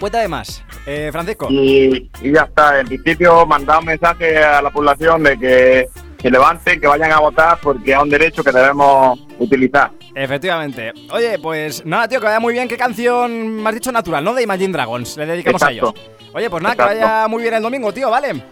Cuéntame 0.00 0.26
más, 0.26 0.64
eh, 0.86 1.10
Francisco. 1.12 1.46
Y, 1.50 2.10
y 2.20 2.32
ya 2.32 2.42
está. 2.42 2.80
En 2.80 2.86
principio, 2.88 3.46
mandar 3.46 3.78
un 3.78 3.84
mensaje 3.86 4.42
a 4.42 4.60
la 4.60 4.70
población 4.70 5.22
de 5.22 5.38
que 5.38 5.86
se 6.20 6.30
levanten, 6.30 6.80
que 6.80 6.86
vayan 6.88 7.12
a 7.12 7.20
votar, 7.20 7.58
porque 7.62 7.92
es 7.92 7.98
un 7.98 8.10
derecho 8.10 8.42
que 8.42 8.50
debemos 8.50 9.20
utilizar. 9.38 9.92
Efectivamente. 10.14 10.92
Oye, 11.12 11.38
pues 11.38 11.86
nada, 11.86 12.08
tío, 12.08 12.18
que 12.18 12.26
vaya 12.26 12.40
muy 12.40 12.52
bien. 12.52 12.66
¿Qué 12.68 12.76
canción 12.76 13.62
me 13.62 13.68
has 13.68 13.74
dicho 13.76 13.92
natural, 13.92 14.24
no? 14.24 14.34
De 14.34 14.42
Imagine 14.42 14.72
Dragons. 14.72 15.16
Le 15.16 15.26
dedicamos 15.26 15.62
Exacto. 15.62 15.86
a 15.88 15.90
ellos. 15.90 16.30
Oye, 16.34 16.50
pues 16.50 16.62
nada, 16.62 16.74
Exacto. 16.74 16.94
que 16.94 17.00
vaya 17.04 17.28
muy 17.28 17.42
bien 17.42 17.54
el 17.54 17.62
domingo, 17.62 17.92
tío, 17.94 18.10
¿vale? 18.10 18.42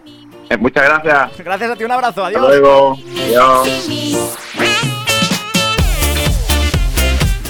Eh, 0.49 0.57
muchas 0.57 0.83
gracias. 0.83 1.37
Gracias 1.45 1.71
a 1.71 1.75
ti, 1.75 1.83
un 1.83 1.91
abrazo, 1.91 2.25
Hasta 2.25 2.39
adiós. 2.39 2.47
luego. 2.59 2.97
Adiós. 3.25 3.67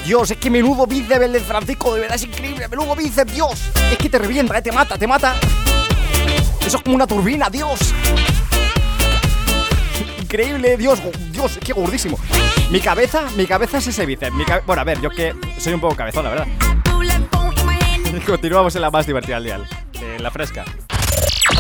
Dios, 0.06 0.32
es 0.32 0.38
que 0.38 0.50
menudo 0.50 0.86
bíceps 0.86 1.22
el 1.22 1.34
de 1.34 1.40
Francisco, 1.40 1.94
de 1.96 2.02
verdad 2.02 2.16
es 2.16 2.24
increíble. 2.24 2.68
Menudo 2.68 2.96
bíceps, 2.96 3.34
Dios. 3.34 3.52
Es 3.92 3.98
que 3.98 4.10
te 4.10 4.18
revienta, 4.20 4.58
eh, 4.58 4.62
te 4.62 4.72
mata, 4.72 4.98
te 4.98 5.08
mata. 5.08 5.36
Eso 6.66 6.78
es 6.78 6.84
como 6.84 6.96
una 6.96 7.08
turbina, 7.08 7.50
Dios. 7.50 7.80
Increíble, 10.22 10.78
Dios, 10.78 11.02
go- 11.02 11.12
Dios, 11.32 11.54
es 11.58 11.60
que 11.60 11.74
gordísimo. 11.74 12.18
Mi 12.70 12.80
cabeza, 12.80 13.24
mi 13.36 13.46
cabeza 13.46 13.78
es 13.80 13.88
ese 13.88 14.06
bíceps. 14.06 14.34
Mi 14.34 14.46
cabe- 14.46 14.64
bueno, 14.66 14.82
a 14.82 14.86
ver, 14.86 15.00
yo 15.02 15.10
es 15.10 15.16
que 15.16 15.34
soy 15.60 15.74
un 15.74 15.82
poco 15.82 15.96
cabezón, 15.96 16.24
la 16.26 16.30
verdad. 16.32 16.48
Continuamos 18.26 18.76
en 18.76 18.82
la 18.82 18.92
más 18.92 19.08
divertida 19.08 19.38
al 19.38 19.44
dial, 19.44 19.68
en 19.94 20.22
la 20.22 20.30
fresca. 20.32 20.66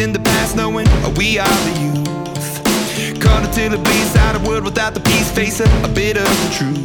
Find 0.00 0.14
the 0.14 0.18
the 0.18 0.24
past, 0.24 0.56
knowing 0.56 0.86
we 1.16 1.38
are 1.38 1.46
the 1.46 1.80
youth. 1.80 3.20
Caught 3.20 3.44
until 3.44 3.74
it 3.74 3.84
bleeds 3.84 4.16
out 4.16 4.34
a 4.34 4.48
world 4.48 4.64
without 4.64 4.94
the 4.94 5.00
peace, 5.00 5.30
face 5.30 5.60
a, 5.60 5.64
a 5.84 5.88
bit 5.88 6.16
of 6.16 6.24
the 6.24 6.54
truth, 6.56 6.84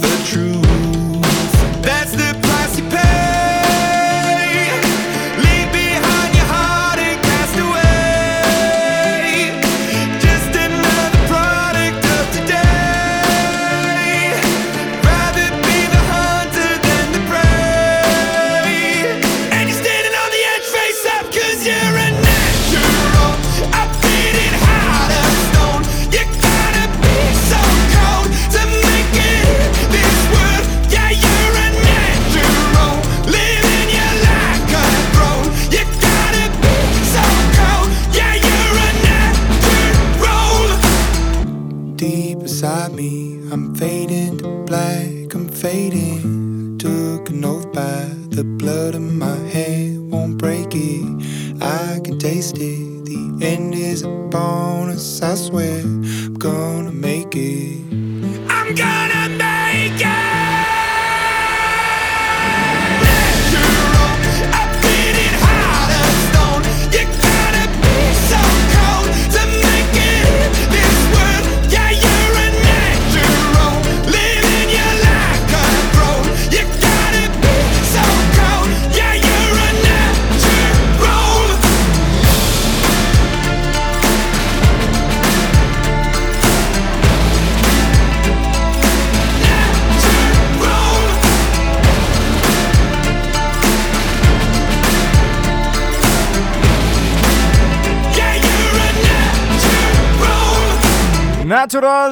the 0.00 0.26
truth. 0.26 0.67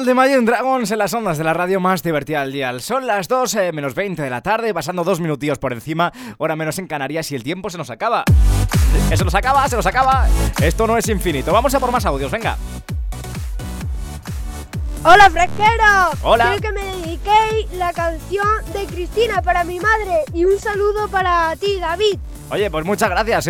De 0.07 0.13
Imagine 0.13 0.45
Dragons 0.45 0.89
en 0.89 0.99
las 0.99 1.13
ondas 1.13 1.37
de 1.37 1.43
la 1.43 1.53
radio 1.53 1.81
más 1.81 2.01
divertida 2.01 2.39
del 2.39 2.53
día. 2.53 2.79
Son 2.79 3.05
las 3.05 3.27
2 3.27 3.55
eh, 3.55 3.71
menos 3.73 3.93
20 3.93 4.21
de 4.21 4.29
la 4.29 4.41
tarde, 4.41 4.73
pasando 4.73 5.03
dos 5.03 5.19
minutillos 5.19 5.59
por 5.59 5.73
encima, 5.73 6.13
hora 6.37 6.55
menos 6.55 6.79
en 6.79 6.87
Canarias 6.87 7.29
y 7.31 7.35
el 7.35 7.43
tiempo 7.43 7.69
se 7.69 7.77
nos 7.77 7.89
acaba. 7.89 8.23
Se 9.13 9.23
nos 9.25 9.35
acaba, 9.35 9.67
se 9.67 9.75
nos 9.75 9.85
acaba. 9.85 10.29
Esto 10.61 10.87
no 10.87 10.97
es 10.97 11.09
infinito. 11.09 11.51
Vamos 11.51 11.75
a 11.75 11.79
por 11.81 11.91
más 11.91 12.05
audios, 12.05 12.31
venga. 12.31 12.57
Hola, 15.03 15.29
fresquero. 15.29 16.11
Hola. 16.21 16.55
Quiero 16.55 16.61
que 16.61 16.71
me 16.71 16.85
dediquéis 16.85 17.73
la 17.73 17.91
canción 17.91 18.47
de 18.71 18.85
Cristina 18.85 19.41
para 19.41 19.65
mi 19.65 19.79
madre 19.81 20.23
y 20.33 20.45
un 20.45 20.57
saludo 20.57 21.09
para 21.09 21.53
ti, 21.57 21.79
David. 21.81 22.17
Oye, 22.49 22.71
pues 22.71 22.85
muchas 22.85 23.09
gracias. 23.09 23.49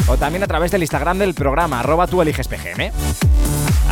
o 0.08 0.18
también 0.18 0.44
a 0.44 0.48
través 0.48 0.72
del 0.72 0.82
Instagram 0.82 1.20
del 1.20 1.34
programa, 1.34 1.80
arroba 1.80 2.08
tú 2.08 2.22
eliges 2.22 2.48
PGM. 2.48 2.92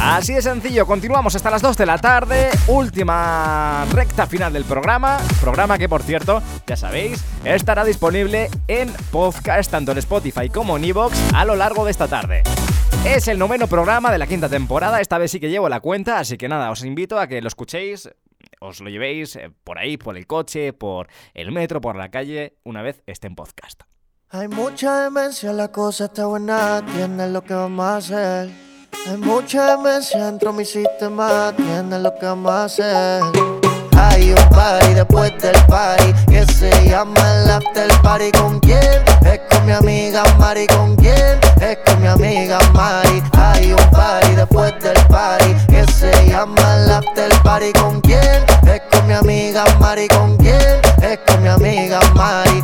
Así 0.03 0.33
de 0.33 0.41
sencillo, 0.41 0.87
continuamos 0.87 1.35
hasta 1.35 1.51
las 1.51 1.61
2 1.61 1.77
de 1.77 1.85
la 1.85 1.99
tarde, 1.99 2.49
última 2.67 3.85
recta 3.91 4.25
final 4.25 4.51
del 4.51 4.65
programa, 4.65 5.19
programa 5.39 5.77
que 5.77 5.87
por 5.87 6.01
cierto, 6.01 6.41
ya 6.65 6.75
sabéis, 6.75 7.23
estará 7.45 7.85
disponible 7.85 8.49
en 8.67 8.91
podcast 9.11 9.69
tanto 9.69 9.91
en 9.91 9.99
Spotify 9.99 10.49
como 10.49 10.77
en 10.77 10.85
Evox 10.85 11.15
a 11.35 11.45
lo 11.45 11.55
largo 11.55 11.85
de 11.85 11.91
esta 11.91 12.07
tarde. 12.07 12.41
Es 13.05 13.27
el 13.27 13.37
noveno 13.37 13.67
programa 13.67 14.11
de 14.11 14.17
la 14.17 14.25
quinta 14.25 14.49
temporada, 14.49 15.01
esta 15.01 15.19
vez 15.19 15.29
sí 15.29 15.39
que 15.39 15.51
llevo 15.51 15.69
la 15.69 15.81
cuenta, 15.81 16.17
así 16.17 16.35
que 16.35 16.49
nada, 16.49 16.71
os 16.71 16.83
invito 16.83 17.19
a 17.19 17.27
que 17.27 17.39
lo 17.39 17.47
escuchéis, 17.47 18.09
os 18.59 18.81
lo 18.81 18.89
llevéis 18.89 19.35
eh, 19.35 19.51
por 19.63 19.77
ahí, 19.77 19.97
por 19.97 20.17
el 20.17 20.25
coche, 20.25 20.73
por 20.73 21.09
el 21.35 21.51
metro, 21.51 21.79
por 21.79 21.95
la 21.95 22.09
calle, 22.09 22.57
una 22.63 22.81
vez 22.81 23.03
esté 23.05 23.27
en 23.27 23.35
podcast. 23.35 23.83
Hay 24.29 24.47
mucha 24.47 25.03
demencia, 25.03 25.53
la 25.53 25.71
cosa 25.71 26.05
está 26.05 26.25
buena, 26.25 26.83
tienes 26.95 27.29
lo 27.29 27.43
que 27.43 27.53
vamos 27.53 27.85
a 27.85 27.97
hacer. 27.97 28.70
Hay 29.07 29.17
mucha 29.17 29.75
demencia 29.75 30.25
dentro 30.25 30.51
de 30.51 30.57
mi 30.59 30.65
sistema, 30.65 31.53
tienes 31.57 31.99
lo 32.01 32.13
que 32.15 32.25
a 32.25 32.63
hacer. 32.63 33.21
Hay 33.97 34.31
un 34.31 34.49
party 34.49 34.93
después 34.93 35.31
del 35.41 35.55
party 35.65 36.13
que 36.29 36.45
se 36.53 36.69
llama 36.87 37.19
el 37.33 37.49
after 37.49 37.89
party. 38.01 38.31
¿Con 38.31 38.59
quién? 38.59 39.03
Es 39.25 39.39
con 39.49 39.65
mi 39.65 39.71
amiga 39.71 40.23
Mari. 40.37 40.67
¿Con 40.67 40.95
quién? 40.95 41.39
Es 41.61 41.77
con 41.85 42.01
mi 42.01 42.07
amiga 42.07 42.59
Mari. 42.73 43.21
Hay 43.33 43.73
un 43.73 43.89
party 43.91 44.35
después 44.35 44.73
del 44.81 45.05
party 45.07 45.55
que 45.67 45.85
se 45.91 46.11
llama 46.27 46.77
el 46.77 46.91
after 46.91 47.31
party. 47.43 47.73
¿Con 47.73 48.01
quién? 48.01 48.43
Es 48.67 48.81
con 48.91 49.07
mi 49.07 49.13
amiga 49.13 49.65
Mari. 49.79 50.07
¿Con 50.07 50.37
quién? 50.37 50.81
Es 51.01 51.19
con 51.27 51.41
mi 51.41 51.49
amiga 51.49 51.99
Mari. 52.15 52.63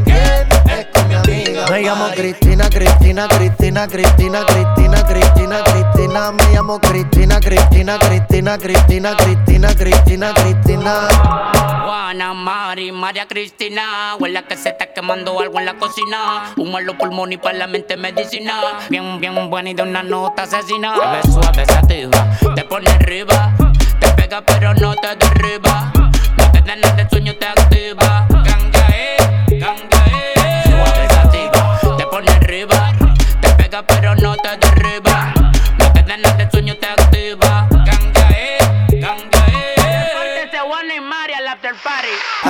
llamo 1.83 2.09
Cristina, 2.09 2.69
Cristina, 2.69 3.27
Cristina, 3.27 3.87
Cristina, 3.87 4.45
Cristina, 4.45 5.03
Cristina, 5.03 5.63
Cristina. 5.63 6.31
Me 6.31 6.43
llamo 6.53 6.79
Cristina, 6.79 7.39
Cristina, 7.39 7.97
Cristina, 7.97 8.57
Cristina, 8.57 9.15
Cristina, 9.15 9.73
Cristina, 9.73 10.33
Cristina. 10.33 11.07
Juana, 11.83 12.33
Mari, 12.33 12.91
María 12.91 13.27
Cristina. 13.27 14.15
Huele 14.19 14.43
que 14.43 14.57
se 14.57 14.69
está 14.69 14.87
quemando 14.93 15.39
algo 15.39 15.59
en 15.59 15.65
la 15.65 15.75
cocina. 15.75 16.53
Humo 16.57 16.79
en 16.79 16.85
los 16.85 16.95
pulmones 16.95 17.39
y 17.39 17.41
para 17.41 17.57
la 17.57 17.67
mente 17.67 17.97
medicina. 17.97 18.61
Bien, 18.89 19.19
bien 19.19 19.49
buena 19.49 19.69
y 19.69 19.73
de 19.73 19.83
una 19.83 20.03
nota 20.03 20.43
asesina. 20.43 20.93
Ves 21.11 21.33
suave, 21.33 21.65
sativa, 21.65 22.37
te 22.55 22.63
pone 22.63 22.89
arriba. 22.91 23.53
Te 23.99 24.09
pega 24.09 24.41
pero 24.41 24.73
no 24.75 24.95
te 24.95 25.15
derriba. 25.15 25.91
No 26.37 26.51
te 26.51 26.61
da 26.61 26.75
nada 26.75 26.93
de 26.95 27.09
sueño, 27.09 27.35
te 27.35 27.45
activa. 27.47 28.27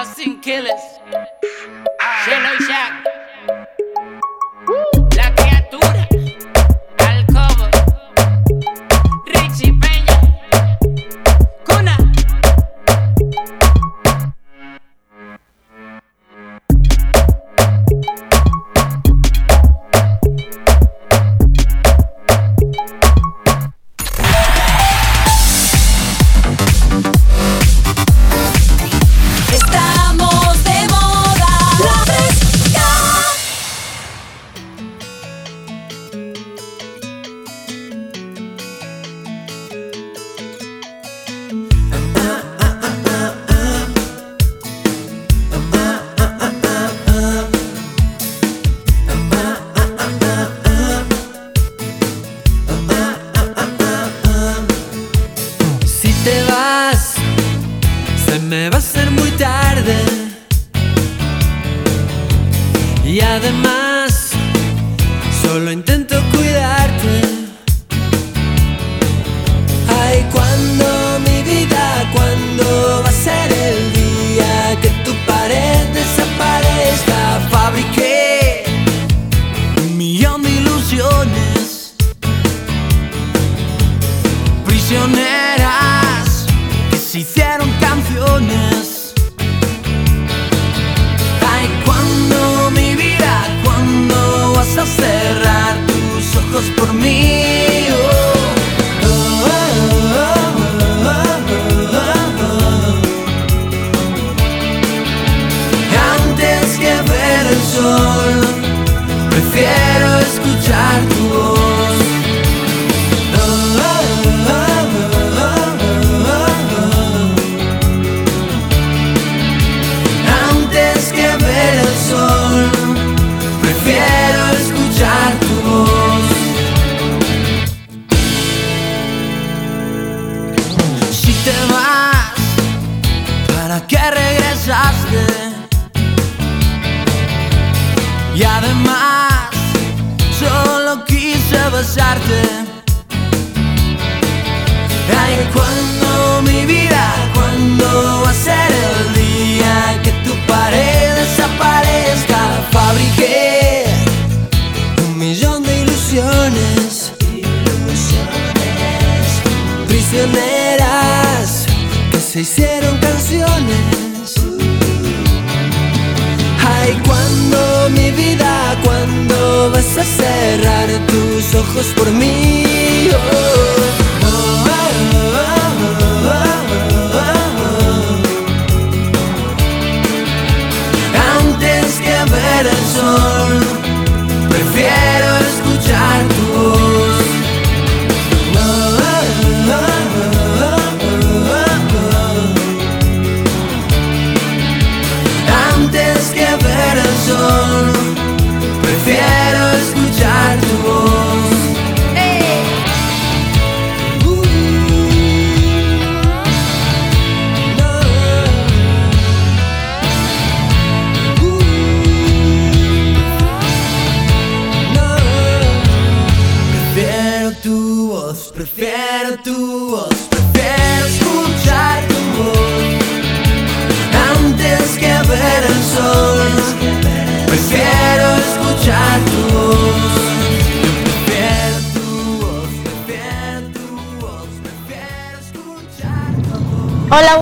assim 0.00 0.36
que 0.36 0.52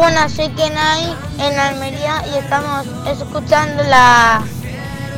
buenas, 0.06 0.34
soy 0.34 0.48
Kenai 0.50 1.16
en 1.40 1.58
Almería 1.58 2.22
y 2.32 2.38
estamos 2.38 2.86
escuchando 3.08 3.82
la, 3.82 4.40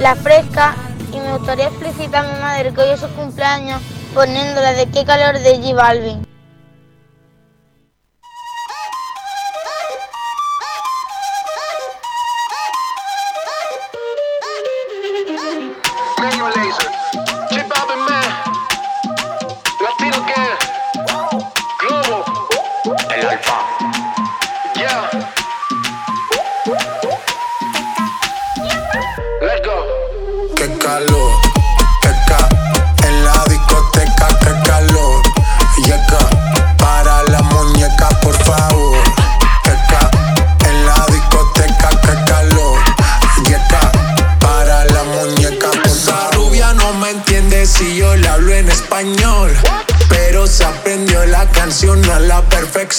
la 0.00 0.14
fresca 0.14 0.74
y 1.12 1.20
me 1.20 1.36
gustaría 1.36 1.70
felicitar 1.72 2.24
a 2.24 2.32
mi 2.32 2.40
madre 2.40 2.72
que 2.72 2.80
hoy 2.80 2.90
es 2.92 3.00
su 3.00 3.08
cumpleaños 3.08 3.82
poniéndola 4.14 4.72
de 4.72 4.86
qué 4.86 5.04
calor 5.04 5.40
de 5.40 5.58
J 5.58 5.74
Balvin. 5.74 6.27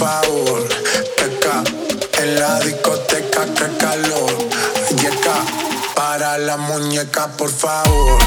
Favor. 0.00 0.66
Qué 1.18 1.38
ca, 1.40 1.62
en 2.22 2.40
la 2.40 2.58
discoteca, 2.60 3.44
qué 3.54 3.76
calor. 3.76 4.32
Yeca, 4.96 5.36
para 5.94 6.38
la 6.38 6.56
muñeca, 6.56 7.26
por 7.36 7.50
favor. 7.50 8.18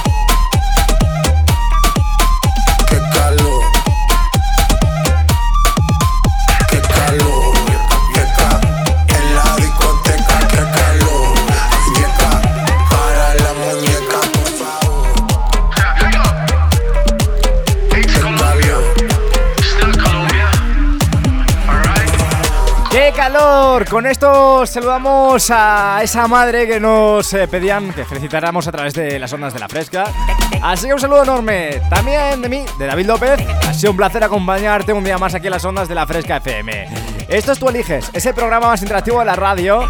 Con 23.90 24.06
esto 24.06 24.66
saludamos 24.66 25.52
a 25.52 26.00
esa 26.04 26.28
madre 26.28 26.68
que 26.68 26.80
nos 26.80 27.34
eh, 27.34 27.48
pedían 27.48 27.92
que 27.94 28.06
felicitáramos 28.06 28.68
a 28.68 28.72
través 28.72 28.94
de 28.94 29.20
las 29.20 29.32
ondas 29.34 29.54
de 29.54 29.60
la 29.60 29.68
fresca. 29.68 30.06
Así 30.62 30.88
que 30.88 30.94
un 30.94 31.00
saludo 31.00 31.24
enorme 31.24 31.82
también 31.90 32.42
de 32.42 32.50
mí, 32.50 32.66
de 32.80 32.88
David 32.88 33.06
López. 33.06 33.40
Ha 33.68 33.74
sido 33.74 33.92
un 33.92 33.98
placer 33.98 34.24
acompañarte 34.24 34.94
un 34.94 35.04
día 35.04 35.18
más 35.18 35.36
aquí 35.36 35.48
en 35.48 35.52
las 35.52 35.66
ondas 35.66 35.88
de 35.88 35.96
la 35.96 36.08
fresca 36.08 36.38
FM. 36.38 36.88
Esto 37.28 37.52
es 37.52 37.60
Tú 37.60 37.70
Eliges, 37.70 38.10
es 38.14 38.26
el 38.26 38.34
programa 38.34 38.68
más 38.68 38.82
interactivo 38.82 39.20
de 39.20 39.26
la 39.26 39.36
radio. 39.36 39.88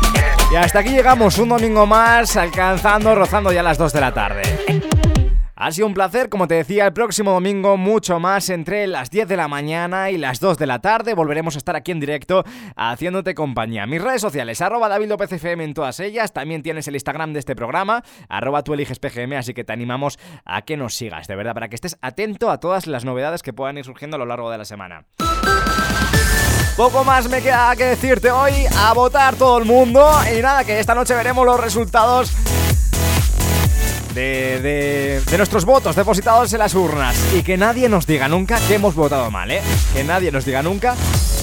Y 0.52 0.56
hasta 0.56 0.80
aquí 0.80 0.89
llegamos 0.89 1.38
un 1.38 1.50
domingo 1.50 1.86
más, 1.86 2.36
alcanzando, 2.36 3.16
rozando 3.16 3.52
ya 3.52 3.64
las 3.64 3.78
2 3.78 3.94
de 3.94 4.02
la 4.02 4.14
tarde. 4.14 5.03
Ha 5.64 5.72
sido 5.72 5.88
un 5.88 5.93
placer, 5.93 6.28
como 6.28 6.45
te 6.49 6.55
decía, 6.55 6.88
el 6.88 6.91
próximo 6.91 7.32
domingo 7.32 7.78
mucho 7.78 8.20
más 8.20 8.49
entre 8.49 8.86
las 8.86 9.09
10 9.09 9.30
de 9.30 9.38
la 9.38 9.47
mañana 9.47 10.11
y 10.11 10.18
las 10.18 10.41
2 10.41 10.57
de 10.57 10.68
la 10.68 10.80
tarde. 10.80 11.14
Volveremos 11.14 11.55
a 11.55 11.57
estar 11.57 11.78
aquí 11.78 11.93
en 11.93 12.01
directo 12.01 12.43
haciéndote 12.76 13.34
compañía. 13.34 13.86
Mis 13.86 14.01
redes 14.01 14.20
sociales, 14.20 14.59
arroba 14.59 14.89
David 14.89 15.14
en 15.41 15.74
todas 15.74 16.01
ellas. 16.01 16.34
También 16.34 16.64
tienes 16.64 16.89
el 16.89 16.95
Instagram 16.95 17.32
de 17.32 17.39
este 17.39 17.55
programa, 17.55 18.03
arroba 18.28 18.61
tú 18.66 18.74
eliges 18.74 18.99
PGM, 18.99 19.38
así 19.38 19.53
que 19.53 19.64
te 19.64 19.72
animamos 19.72 20.20
a 20.43 20.64
que 20.64 20.76
nos 20.76 20.95
sigas, 20.95 21.28
de 21.28 21.38
verdad, 21.38 21.53
para 21.53 21.70
que 21.70 21.76
estés 21.76 21.97
atento 22.01 22.51
a 22.51 22.59
todas 22.59 22.86
las 22.86 23.05
novedades 23.05 23.41
que 23.41 23.53
puedan 23.53 23.78
ir 23.78 23.86
surgiendo 23.86 24.16
a 24.16 24.20
lo 24.20 24.26
largo 24.26 24.51
de 24.51 24.57
la 24.57 24.66
semana. 24.66 25.05
Poco 26.76 27.05
más 27.05 27.30
me 27.30 27.41
queda 27.41 27.74
que 27.78 27.86
decirte 27.86 28.32
hoy, 28.32 28.51
a 28.80 28.91
votar 28.93 29.38
todo 29.38 29.59
el 29.59 29.64
mundo. 29.64 30.11
Y 30.38 30.41
nada, 30.41 30.66
que 30.66 30.78
esta 30.78 30.93
noche 30.93 31.16
veremos 31.16 31.45
los 31.45 31.57
resultados 31.57 32.34
de, 34.14 34.59
de- 34.61 35.22
de 35.30 35.38
nuestros 35.38 35.66
votos 35.66 35.95
depositados 35.95 36.51
en 36.53 36.59
las 36.59 36.74
urnas. 36.76 37.16
Y 37.36 37.43
que 37.43 37.57
nadie 37.57 37.89
nos 37.89 38.05
diga 38.07 38.28
nunca 38.28 38.59
que 38.68 38.76
hemos 38.76 38.95
votado 38.95 39.30
mal, 39.32 39.51
¿eh? 39.51 39.61
Que 39.93 40.03
nadie 40.03 40.32
nos 40.32 40.45
diga 40.45 40.61
nunca 40.64 40.95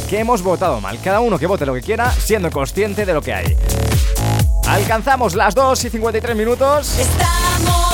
que 0.08 0.18
hemos 0.20 0.42
votado 0.42 0.80
mal. 0.80 0.98
Cada 1.02 1.20
uno 1.20 1.38
que 1.38 1.46
vote 1.46 1.64
lo 1.66 1.74
que 1.74 1.82
quiera, 1.82 2.10
siendo 2.12 2.50
consciente 2.50 3.04
de 3.06 3.14
lo 3.14 3.22
que 3.22 3.32
hay. 3.34 3.56
Alcanzamos 4.68 5.34
las 5.34 5.54
2 5.54 5.84
y 5.84 5.90
53 5.90 6.36
minutos. 6.36 6.98
Estamos 6.98 7.89